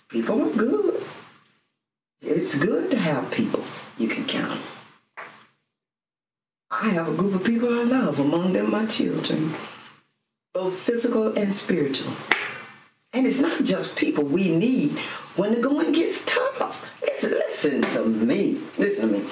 people 0.08 0.40
are 0.48 0.54
good. 0.54 1.04
It's 2.22 2.54
good 2.54 2.92
to 2.92 2.98
have 3.00 3.32
people 3.32 3.64
you 3.98 4.08
can 4.08 4.24
count 4.28 4.52
on. 4.52 4.77
I 6.70 6.90
have 6.90 7.08
a 7.08 7.14
group 7.14 7.34
of 7.34 7.46
people 7.46 7.70
I 7.70 7.84
love, 7.84 8.20
among 8.20 8.52
them 8.52 8.72
my 8.72 8.86
children, 8.86 9.54
both 10.54 10.78
physical 10.78 11.38
and 11.38 11.54
spiritual. 11.54 12.12
And 13.14 13.26
it's 13.26 13.40
not 13.40 13.64
just 13.64 13.96
people 13.96 14.26
we 14.26 14.54
need 14.54 15.00
when 15.38 15.56
the 15.56 15.62
going 15.62 15.94
gets 15.94 16.26
tough. 16.26 16.86
Listen, 17.02 17.32
listen 17.32 17.82
to 17.82 18.06
me. 18.06 18.62
Listen 18.78 19.14
to 19.14 19.20
me. 19.20 19.30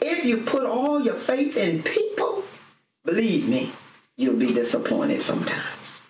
If 0.00 0.24
you 0.24 0.38
put 0.38 0.64
all 0.64 1.02
your 1.02 1.16
faith 1.16 1.58
in 1.58 1.82
people, 1.82 2.44
believe 3.04 3.46
me, 3.46 3.72
you'll 4.16 4.36
be 4.36 4.54
disappointed 4.54 5.20
sometimes. 5.20 6.00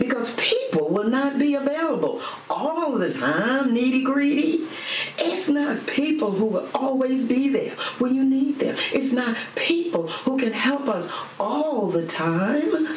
Because 0.00 0.28
people 0.36 0.88
will 0.88 1.08
not 1.08 1.38
be 1.38 1.54
available 1.54 2.20
all 2.50 2.98
the 2.98 3.12
time, 3.12 3.72
needy 3.72 4.02
greedy. 4.02 4.66
It's 5.18 5.48
not 5.48 5.86
people 5.86 6.32
who 6.32 6.46
will 6.46 6.68
always 6.74 7.24
be 7.24 7.48
there 7.48 7.74
when 7.98 8.14
you 8.14 8.24
need 8.24 8.60
them. 8.60 8.76
It's 8.92 9.12
not 9.12 9.36
people 9.56 10.08
who 10.08 10.38
can 10.38 10.52
help 10.52 10.88
us 10.88 11.10
all 11.40 11.88
the 11.88 12.06
time. 12.06 12.96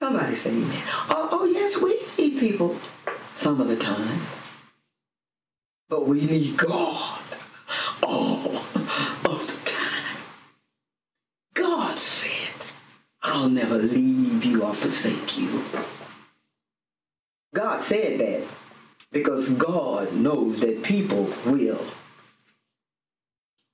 Somebody 0.00 0.34
say 0.34 0.50
amen. 0.50 0.82
Oh, 1.10 1.28
oh 1.32 1.44
yes, 1.44 1.78
we 1.78 2.00
need 2.18 2.38
people 2.38 2.76
some 3.36 3.60
of 3.60 3.68
the 3.68 3.76
time. 3.76 4.20
But 5.88 6.06
we 6.06 6.24
need 6.24 6.56
God 6.56 7.22
all 8.02 8.56
of 9.24 9.46
the 9.46 9.58
time. 9.64 10.16
God 11.54 11.98
said, 11.98 12.54
I'll 13.22 13.48
never 13.48 13.78
leave 13.78 14.44
you 14.44 14.62
or 14.62 14.74
forsake 14.74 15.38
you. 15.38 15.64
God 17.54 17.82
said 17.82 18.20
that 18.20 18.44
because 19.12 19.48
God 19.50 20.12
knows 20.14 20.60
that 20.60 20.82
people 20.82 21.32
will. 21.46 21.84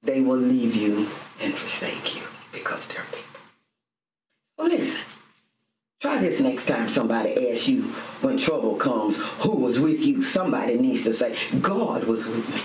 They 0.03 0.21
will 0.21 0.37
leave 0.37 0.77
you 0.77 1.09
and 1.41 1.57
forsake 1.57 2.17
you 2.17 2.23
because 2.53 2.87
they're 2.89 3.05
people. 3.13 3.41
Well, 4.59 4.69
listen. 4.69 5.01
Try 6.01 6.19
this 6.19 6.39
next 6.39 6.67
time 6.67 6.89
somebody 6.89 7.51
asks 7.51 7.67
you 7.67 7.83
when 8.21 8.39
trouble 8.39 8.77
comes, 8.77 9.17
who 9.17 9.51
was 9.51 9.81
with 9.81 10.01
you? 10.01 10.23
Somebody 10.23 10.79
needs 10.79 11.03
to 11.03 11.13
say, 11.13 11.37
God 11.61 12.05
was 12.05 12.25
with 12.25 12.49
me. 12.55 12.61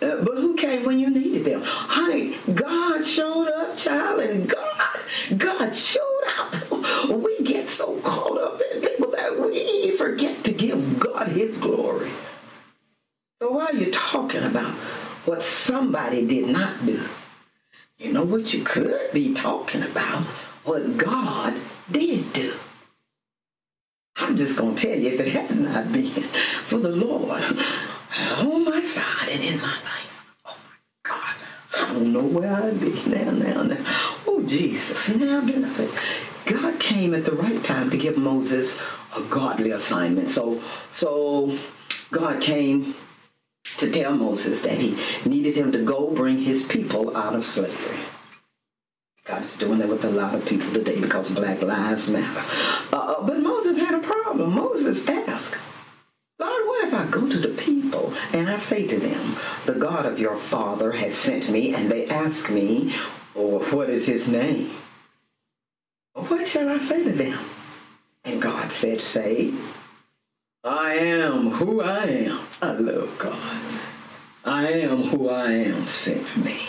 Uh, 0.00 0.22
but 0.22 0.36
who 0.36 0.54
came 0.54 0.84
when 0.84 1.00
you 1.00 1.10
needed 1.10 1.44
them? 1.44 1.62
Honey, 1.64 2.36
God 2.54 3.04
showed 3.04 3.48
up, 3.48 3.76
child, 3.76 4.20
and 4.20 4.48
God, 4.48 5.00
God 5.36 5.74
showed 5.74 6.22
up. 6.38 7.10
We 7.10 7.42
get 7.42 7.68
so 7.68 7.98
caught 8.02 8.40
up 8.40 8.47
So 13.40 13.52
while 13.52 13.74
you're 13.74 13.92
talking 13.92 14.42
about 14.42 14.74
what 15.24 15.44
somebody 15.44 16.26
did 16.26 16.48
not 16.48 16.84
do, 16.84 17.00
you 17.96 18.12
know 18.12 18.24
what 18.24 18.52
you 18.52 18.64
could 18.64 19.12
be 19.12 19.32
talking 19.32 19.82
about? 19.84 20.24
What 20.64 20.96
God 20.96 21.54
did 21.90 22.32
do. 22.32 22.54
I'm 24.16 24.36
just 24.36 24.56
going 24.56 24.74
to 24.74 24.86
tell 24.88 24.98
you, 24.98 25.10
if 25.10 25.20
it 25.20 25.28
had 25.28 25.56
not 25.56 25.92
been 25.92 26.10
for 26.10 26.78
the 26.78 26.88
Lord 26.88 27.42
on 28.38 28.64
my 28.64 28.80
side 28.80 29.28
and 29.28 29.44
in 29.44 29.58
my 29.58 29.68
life, 29.68 30.24
oh 30.44 30.56
my 30.64 30.76
God, 31.04 31.34
I 31.76 31.92
don't 31.92 32.12
know 32.12 32.24
where 32.24 32.52
I'd 32.52 32.80
be 32.80 32.90
now, 33.06 33.30
now, 33.30 33.62
now. 33.62 33.84
Oh, 34.26 34.42
Jesus. 34.48 35.10
Now, 35.10 35.40
God 36.44 36.80
came 36.80 37.14
at 37.14 37.24
the 37.24 37.32
right 37.32 37.62
time 37.62 37.88
to 37.90 37.96
give 37.96 38.16
Moses 38.16 38.80
a 39.16 39.22
godly 39.22 39.70
assignment. 39.70 40.30
So, 40.30 40.60
so 40.90 41.56
God 42.10 42.42
came 42.42 42.96
to 43.76 43.90
tell 43.90 44.14
Moses 44.14 44.60
that 44.62 44.78
he 44.78 44.98
needed 45.24 45.54
him 45.54 45.72
to 45.72 45.84
go 45.84 46.10
bring 46.10 46.38
his 46.38 46.62
people 46.62 47.16
out 47.16 47.34
of 47.34 47.44
slavery. 47.44 47.98
God 49.24 49.44
is 49.44 49.56
doing 49.56 49.78
that 49.80 49.88
with 49.88 50.04
a 50.04 50.10
lot 50.10 50.34
of 50.34 50.46
people 50.46 50.72
today 50.72 50.98
because 50.98 51.28
Black 51.28 51.60
Lives 51.60 52.08
Matter. 52.08 52.40
Uh, 52.90 52.96
uh, 52.96 53.22
but 53.22 53.40
Moses 53.40 53.76
had 53.76 53.94
a 53.94 53.98
problem. 53.98 54.54
Moses 54.54 55.06
asked, 55.06 55.58
Lord, 56.38 56.66
what 56.66 56.88
if 56.88 56.94
I 56.94 57.04
go 57.06 57.28
to 57.28 57.38
the 57.38 57.48
people 57.48 58.14
and 58.32 58.48
I 58.48 58.56
say 58.56 58.86
to 58.86 58.98
them, 58.98 59.36
the 59.66 59.74
God 59.74 60.06
of 60.06 60.18
your 60.18 60.36
father 60.36 60.92
has 60.92 61.14
sent 61.14 61.50
me, 61.50 61.74
and 61.74 61.90
they 61.90 62.06
ask 62.06 62.48
me, 62.48 62.94
oh, 63.36 63.58
what 63.70 63.90
is 63.90 64.06
his 64.06 64.26
name? 64.28 64.70
What 66.14 66.46
shall 66.48 66.70
I 66.70 66.78
say 66.78 67.04
to 67.04 67.12
them? 67.12 67.38
And 68.24 68.40
God 68.40 68.72
said, 68.72 69.00
say, 69.00 69.52
I 70.64 70.94
am 70.94 71.50
who 71.50 71.80
I 71.80 72.04
am. 72.04 72.40
I 72.60 72.72
love 72.72 73.16
God. 73.18 73.62
I 74.44 74.68
am 74.68 75.04
who 75.04 75.28
I 75.28 75.52
am 75.52 75.86
sent 75.86 76.36
me. 76.36 76.60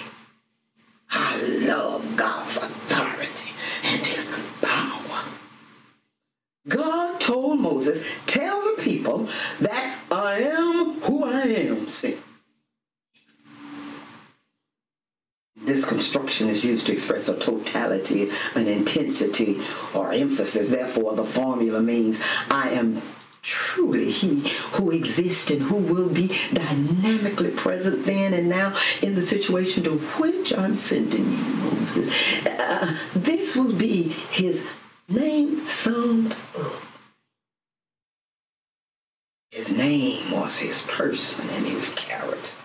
I 1.09 1.41
love 1.41 2.15
God's 2.15 2.57
authority 2.57 3.51
and 3.83 4.05
his 4.05 4.29
power. 4.61 5.23
God 6.67 7.19
told 7.19 7.59
Moses, 7.59 8.05
tell 8.27 8.61
the 8.61 8.81
people 8.83 9.27
that 9.59 9.97
I 10.11 10.41
am 10.41 11.01
who 11.01 11.23
I 11.23 11.41
am 11.41 11.89
sent. 11.89 12.19
This 15.61 15.83
construction 15.83 16.49
is 16.49 16.63
used 16.63 16.85
to 16.87 16.93
express 16.93 17.27
a 17.27 17.37
totality, 17.39 18.31
an 18.55 18.67
intensity, 18.67 19.61
or 19.93 20.11
emphasis. 20.11 20.69
Therefore, 20.69 21.15
the 21.15 21.25
formula 21.25 21.81
means 21.81 22.19
I 22.49 22.69
am 22.69 23.01
truly 23.41 24.11
he 24.11 24.49
who 24.73 24.91
exists 24.91 25.49
and 25.51 25.61
who 25.61 25.75
will 25.75 26.09
be 26.09 26.37
dynamically 26.53 27.51
present 27.51 28.05
then 28.05 28.33
and 28.33 28.49
now 28.49 28.75
in 29.01 29.15
the 29.15 29.21
situation 29.21 29.83
to 29.83 29.97
which 29.97 30.55
I'm 30.57 30.75
sending 30.75 31.25
you, 31.31 31.37
Moses. 31.37 32.13
Uh, 32.45 32.97
this 33.15 33.55
will 33.55 33.73
be 33.73 34.09
his 34.31 34.63
name 35.07 35.65
summed 35.65 36.35
up. 36.57 36.71
His 39.51 39.71
name 39.71 40.31
was 40.31 40.59
his 40.59 40.83
person 40.83 41.49
and 41.49 41.65
his 41.65 41.89
character, 41.89 42.55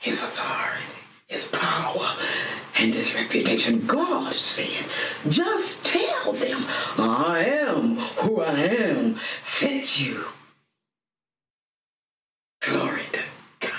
his 0.00 0.20
authority, 0.20 1.03
his 1.34 1.44
power, 1.48 2.16
and 2.76 2.94
his 2.94 3.14
reputation. 3.14 3.86
God 3.86 4.34
said, 4.34 4.86
just 5.28 5.84
tell 5.84 6.32
them, 6.32 6.64
I 6.96 7.44
am 7.44 7.96
who 7.96 8.40
I 8.40 8.58
am, 8.60 9.18
sent 9.42 10.00
you. 10.00 10.24
Glory 12.62 13.02
to 13.12 13.20
God. 13.60 13.70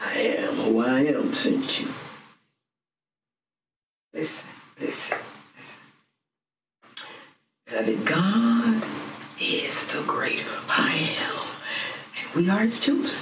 I 0.00 0.12
am 0.14 0.54
who 0.54 0.80
I 0.80 1.00
am, 1.00 1.34
sent 1.34 1.80
you. 1.80 1.88
Listen, 4.12 4.48
listen, 4.80 5.18
listen. 5.58 7.06
Beloved, 7.66 8.06
God 8.06 8.82
is 9.40 9.86
the 9.86 10.02
great 10.02 10.44
I 10.68 11.16
am. 11.18 11.46
And 12.16 12.34
we 12.44 12.50
are 12.50 12.60
his 12.60 12.78
children. 12.78 13.16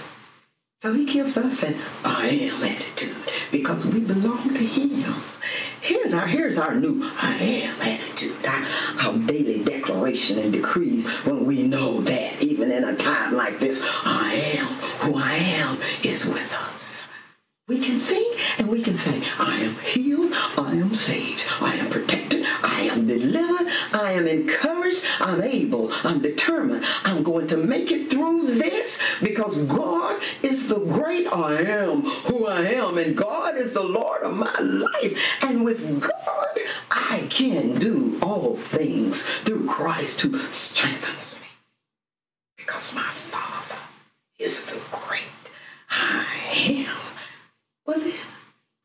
So 0.83 0.93
he 0.93 1.05
gives 1.05 1.39
us 1.39 1.63
an 1.63 1.77
I 2.05 2.27
am 2.27 2.61
attitude 2.61 3.15
because 3.53 3.87
we 3.87 4.01
belong 4.01 4.53
to 4.53 4.67
him. 4.67 5.15
Here's 5.81 6.13
our 6.13 6.27
here's 6.27 6.59
our 6.59 6.75
new 6.75 7.09
I 7.21 7.37
am 7.37 7.81
attitude, 7.81 8.45
our, 8.45 8.67
our 9.07 9.17
daily 9.19 9.63
declaration 9.63 10.41
and 10.41 10.53
decrees 10.53 11.07
when 11.25 11.47
we 11.47 11.63
know 11.63 12.01
that 12.01 12.43
even 12.43 12.73
in 12.73 12.83
a 12.83 12.97
time 12.97 13.37
like 13.37 13.61
this, 13.61 13.81
I 13.81 14.57
am 14.57 14.67
who 15.03 15.17
I 15.17 15.35
am 15.35 15.79
is 16.03 16.27
with 16.27 16.53
us. 16.53 17.05
We 17.69 17.79
can 17.79 18.01
think 18.01 18.41
and 18.59 18.67
we 18.67 18.83
can 18.83 18.97
say, 18.97 19.23
I 19.39 19.61
am 19.61 19.77
healed, 19.77 20.33
I 20.33 20.75
am 20.75 20.97
saved, 20.97 21.47
I 21.61 21.77
am 21.77 21.91
protected, 21.91 22.22
delivered, 23.19 23.69
I 23.93 24.13
am 24.13 24.27
encouraged, 24.27 25.05
I'm 25.21 25.43
able, 25.43 25.93
I'm 26.05 26.21
determined, 26.21 26.85
I'm 27.05 27.23
going 27.23 27.47
to 27.49 27.57
make 27.57 27.93
it 27.93 28.11
through 28.11 28.55
this 28.55 28.99
because 29.21 29.59
God 29.59 30.23
is 30.43 30.69
the 30.69 30.81
great 30.81 31.27
I 31.27 31.63
am 31.63 32.03
who 32.03 32.47
I 32.47 32.63
am, 32.63 32.99
and 32.99 33.17
God 33.17 33.57
is 33.57 33.73
the 33.73 33.83
Lord 33.83 34.23
of 34.23 34.35
my 34.35 34.59
life. 34.59 35.19
And 35.43 35.65
with 35.65 36.01
God, 36.01 36.59
I 36.91 37.27
can 37.29 37.79
do 37.79 38.19
all 38.23 38.57
things 38.57 39.23
through 39.45 39.67
Christ 39.67 40.21
who 40.21 40.39
strengthens 40.51 41.37
me. 41.41 41.49
Because 42.57 42.95
my 42.95 43.11
Father 43.33 43.81
is 44.39 44.65
the 44.67 44.81
great 44.91 45.23
I 45.91 46.27
am. 46.55 46.97
Well, 47.87 48.01
then, 48.01 48.15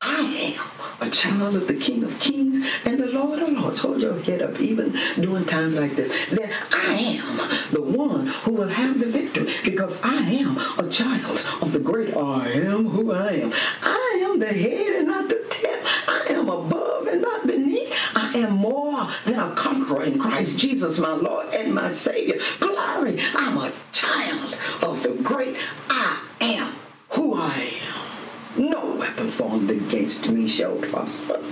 I 0.01 0.55
am 0.59 1.07
a 1.07 1.09
child 1.09 1.55
of 1.55 1.67
the 1.67 1.73
King 1.73 2.03
of 2.03 2.19
Kings 2.19 2.65
and 2.85 2.99
the 2.99 3.07
Lord 3.07 3.36
Hold 3.79 4.01
your 4.01 4.19
head 4.21 4.41
up, 4.41 4.59
even 4.59 4.97
during 5.19 5.45
times 5.45 5.75
like 5.75 5.95
this. 5.95 6.31
Then 6.31 6.51
I 6.73 6.93
am 6.95 7.37
the 7.71 7.81
one 7.81 8.27
who 8.27 8.53
will 8.53 8.67
have 8.67 8.99
the 8.99 9.07
victory 9.07 9.53
because 9.63 9.99
I 10.01 10.17
am 10.17 10.57
a 10.79 10.89
child 10.89 11.45
of 11.61 11.71
the 11.73 11.79
great 11.79 12.15
I 12.15 12.49
am 12.49 12.87
who 12.89 13.11
I 13.11 13.33
am. 13.33 13.53
I 13.83 14.23
am 14.23 14.39
the 14.39 14.47
head 14.47 14.95
and 14.95 15.07
not 15.07 15.29
the 15.29 15.45
tail. 15.49 15.79
I 16.07 16.25
am 16.29 16.49
above 16.49 17.07
and 17.07 17.21
not 17.21 17.45
beneath. 17.45 17.93
I 18.15 18.31
am 18.37 18.53
more 18.53 19.07
than 19.25 19.39
a 19.39 19.53
conqueror 19.55 20.03
in 20.03 20.19
Christ 20.19 20.57
Jesus, 20.59 20.99
my 20.99 21.13
Lord 21.13 21.53
and 21.53 21.73
my 21.73 21.91
Savior. 21.91 22.39
Glory, 22.59 23.19
I'm 23.35 23.57
a 23.57 23.71
child 23.91 24.57
of 24.81 25.03
the 25.03 25.13
great 25.23 25.55
I 25.89 26.21
am 26.41 26.73
who 27.09 27.35
I 27.35 27.79
am. 27.81 28.69
No 28.69 28.95
weapon 28.95 29.29
formed 29.29 29.69
against 29.69 30.29
me 30.29 30.47
shall 30.47 30.75
prosper. 30.77 31.43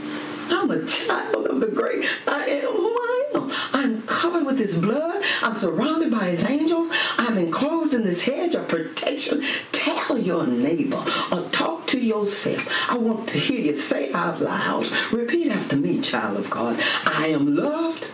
I'm 0.50 0.72
a 0.72 0.86
child 0.86 1.48
of 1.48 1.60
the 1.60 1.68
great 1.68 2.08
I 2.28 2.46
am 2.48 2.74
who 2.74 2.96
I 3.00 3.24
am. 3.36 3.52
I'm 3.74 4.02
covered 4.04 4.46
with 4.46 4.60
his 4.60 4.76
blood. 4.76 5.24
I'm 5.42 5.54
surrounded 5.54 6.12
by 6.12 6.26
his 6.30 6.44
angels. 6.44 6.90
I'm 7.18 7.38
enclosed 7.38 7.94
in 7.94 8.04
this 8.04 8.22
hedge 8.22 8.56
of 8.56 8.68
protection. 8.68 9.44
Tell 9.72 10.18
your 10.18 10.46
neighbor 10.48 11.04
or 11.32 11.42
talk 11.50 11.88
to 11.88 12.00
yourself. 12.00 12.68
I 12.90 12.98
want 12.98 13.30
to 13.30 13.40
hear 13.40 13.60
you 13.60 13.76
say 13.76 14.12
out 14.14 14.42
loud. 14.42 14.88
Repeat 15.12 15.52
after 15.52 15.76
me, 15.76 16.02
child 16.02 16.38
of 16.38 16.50
God. 16.50 16.80
I 17.06 17.28
am 17.28 17.56
loved. 17.56 18.08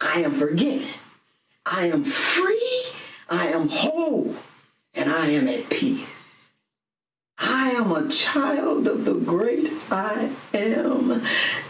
I 0.00 0.22
am 0.22 0.34
forgiven. 0.34 0.88
I 1.66 1.86
am 1.86 2.04
free. 2.04 2.84
I 3.28 3.48
am 3.48 3.68
whole. 3.68 4.34
And 4.94 5.10
I 5.10 5.26
am 5.30 5.46
at 5.46 5.68
peace. 5.70 6.19
I 7.40 7.70
am 7.70 7.90
a 7.92 8.06
child 8.08 8.86
of 8.86 9.04
the 9.06 9.14
great 9.14 9.70
I 9.90 10.30
am, 10.52 11.22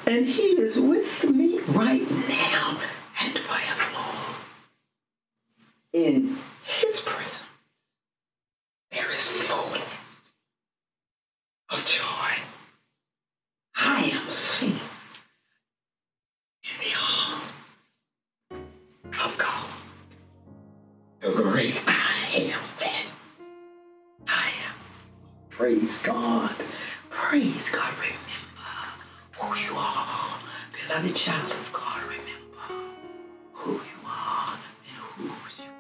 and 0.05 0.27
He 0.27 0.59
is 0.61 0.81
with 0.81 1.23
me 1.25 1.61
right 1.69 2.11
now 2.29 2.81
and 3.23 3.39
forevermore. 3.39 4.35
In 5.93 6.39
His 6.65 6.99
presence, 7.01 7.45
there 8.91 9.09
is 9.13 9.29
fullness 9.29 9.87
of 11.69 11.87
joy. 11.87 12.43
I 13.77 14.11
am 14.13 14.29
safe 14.31 14.83
in 16.65 16.71
the 16.81 16.95
arms 17.01 17.53
of 19.25 19.39
God, 19.39 19.67
the 21.21 21.31
great 21.31 21.81
I 21.87 22.29
am. 22.35 22.70
Praise 25.61 25.99
God. 25.99 26.55
Praise 27.11 27.69
God. 27.69 27.93
Remember 27.99 28.17
who 29.37 29.55
you 29.61 29.79
are. 29.79 30.39
Beloved 30.89 31.15
child 31.15 31.53
of 31.53 31.71
God, 31.71 32.01
remember 32.05 32.89
who 33.53 33.73
you 33.73 34.07
are 34.07 34.55
and 34.55 35.29
whose 35.29 35.59
you 35.59 35.71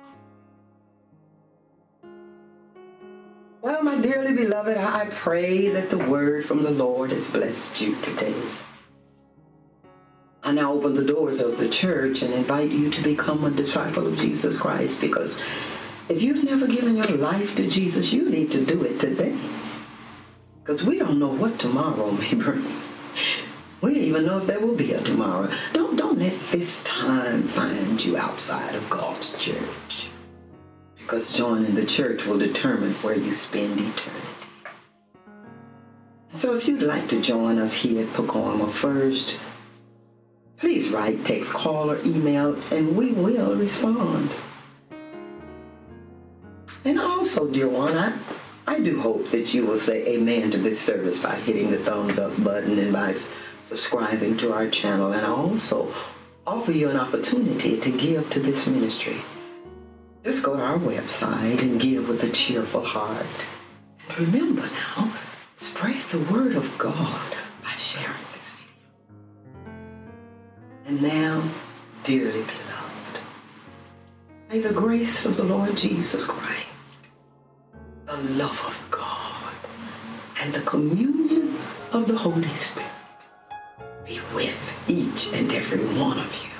are. 2.04 2.10
Well, 3.62 3.82
my 3.82 3.96
dearly 3.96 4.34
beloved, 4.34 4.76
I 4.76 5.06
pray 5.06 5.70
that 5.70 5.88
the 5.88 5.96
word 5.96 6.44
from 6.44 6.62
the 6.62 6.70
Lord 6.70 7.10
has 7.12 7.26
blessed 7.28 7.80
you 7.80 7.96
today. 8.02 8.34
I 10.42 10.52
now 10.52 10.74
open 10.74 10.92
the 10.92 11.04
doors 11.04 11.40
of 11.40 11.56
the 11.56 11.70
church 11.70 12.20
and 12.20 12.34
invite 12.34 12.70
you 12.70 12.90
to 12.90 13.02
become 13.02 13.46
a 13.46 13.50
disciple 13.50 14.06
of 14.06 14.18
Jesus 14.18 14.58
Christ 14.58 15.00
because 15.00 15.38
if 16.10 16.20
you've 16.20 16.44
never 16.44 16.66
given 16.66 16.98
your 16.98 17.16
life 17.16 17.56
to 17.56 17.66
Jesus, 17.66 18.12
you 18.12 18.28
need 18.28 18.50
to 18.50 18.62
do 18.62 18.84
it 18.84 19.00
today. 19.00 19.34
Because 20.62 20.84
we 20.84 20.98
don't 20.98 21.18
know 21.18 21.28
what 21.28 21.58
tomorrow 21.58 22.10
may 22.10 22.34
bring. 22.44 22.64
We 23.80 23.94
don't 23.94 24.04
even 24.04 24.26
know 24.26 24.36
if 24.36 24.46
there 24.46 24.60
will 24.60 24.74
be 24.74 24.92
a 24.92 25.00
tomorrow. 25.00 25.50
Don't 25.72 25.96
don't 25.96 26.18
let 26.18 26.38
this 26.50 26.82
time 26.84 27.44
find 27.44 28.02
you 28.04 28.16
outside 28.16 28.74
of 28.74 28.88
God's 28.90 29.36
church. 29.38 30.08
Because 30.98 31.32
joining 31.32 31.74
the 31.74 31.86
church 31.86 32.26
will 32.26 32.38
determine 32.38 32.92
where 32.94 33.16
you 33.16 33.34
spend 33.34 33.72
eternity. 33.80 34.26
So 36.34 36.54
if 36.54 36.68
you'd 36.68 36.82
like 36.82 37.08
to 37.08 37.20
join 37.20 37.58
us 37.58 37.74
here 37.74 38.04
at 38.04 38.12
Pacoima 38.12 38.70
First, 38.70 39.38
please 40.58 40.88
write, 40.90 41.24
text, 41.24 41.52
call, 41.52 41.90
or 41.90 41.98
email, 42.04 42.54
and 42.70 42.96
we 42.96 43.12
will 43.12 43.56
respond. 43.56 44.30
And 46.84 47.00
also, 47.00 47.48
dear 47.48 47.68
one, 47.68 47.98
I, 47.98 48.16
I 48.66 48.80
do 48.80 49.00
hope 49.00 49.28
that 49.30 49.52
you 49.54 49.66
will 49.66 49.78
say 49.78 50.06
amen 50.06 50.50
to 50.52 50.58
this 50.58 50.80
service 50.80 51.22
by 51.22 51.36
hitting 51.36 51.70
the 51.70 51.78
thumbs 51.78 52.18
up 52.18 52.42
button 52.42 52.78
and 52.78 52.92
by 52.92 53.14
subscribing 53.62 54.36
to 54.38 54.52
our 54.52 54.68
channel. 54.68 55.12
And 55.12 55.24
I 55.24 55.30
also 55.30 55.92
offer 56.46 56.72
you 56.72 56.90
an 56.90 56.96
opportunity 56.96 57.80
to 57.80 57.90
give 57.90 58.28
to 58.30 58.40
this 58.40 58.66
ministry. 58.66 59.16
Just 60.24 60.42
go 60.42 60.56
to 60.56 60.62
our 60.62 60.78
website 60.78 61.60
and 61.60 61.80
give 61.80 62.08
with 62.08 62.22
a 62.24 62.30
cheerful 62.30 62.84
heart. 62.84 63.26
And 64.08 64.18
remember 64.18 64.62
now, 64.62 65.12
spread 65.56 66.02
the 66.10 66.18
word 66.32 66.56
of 66.56 66.76
God 66.78 67.34
by 67.62 67.70
sharing 67.72 68.16
this 68.34 68.50
video. 68.50 69.72
And 70.86 71.02
now, 71.02 71.42
dearly 72.04 72.42
beloved, 72.42 73.20
may 74.50 74.60
the 74.60 74.72
grace 74.72 75.24
of 75.24 75.36
the 75.36 75.44
Lord 75.44 75.76
Jesus 75.76 76.24
Christ, 76.24 76.39
love 78.22 78.60
of 78.66 78.78
God, 78.90 79.54
and 80.40 80.52
the 80.52 80.60
communion 80.62 81.56
of 81.92 82.06
the 82.06 82.16
Holy 82.16 82.54
Spirit 82.54 82.90
be 84.04 84.20
with 84.34 84.70
each 84.88 85.32
and 85.32 85.50
every 85.52 85.84
one 85.98 86.18
of 86.18 86.34
you. 86.34 86.59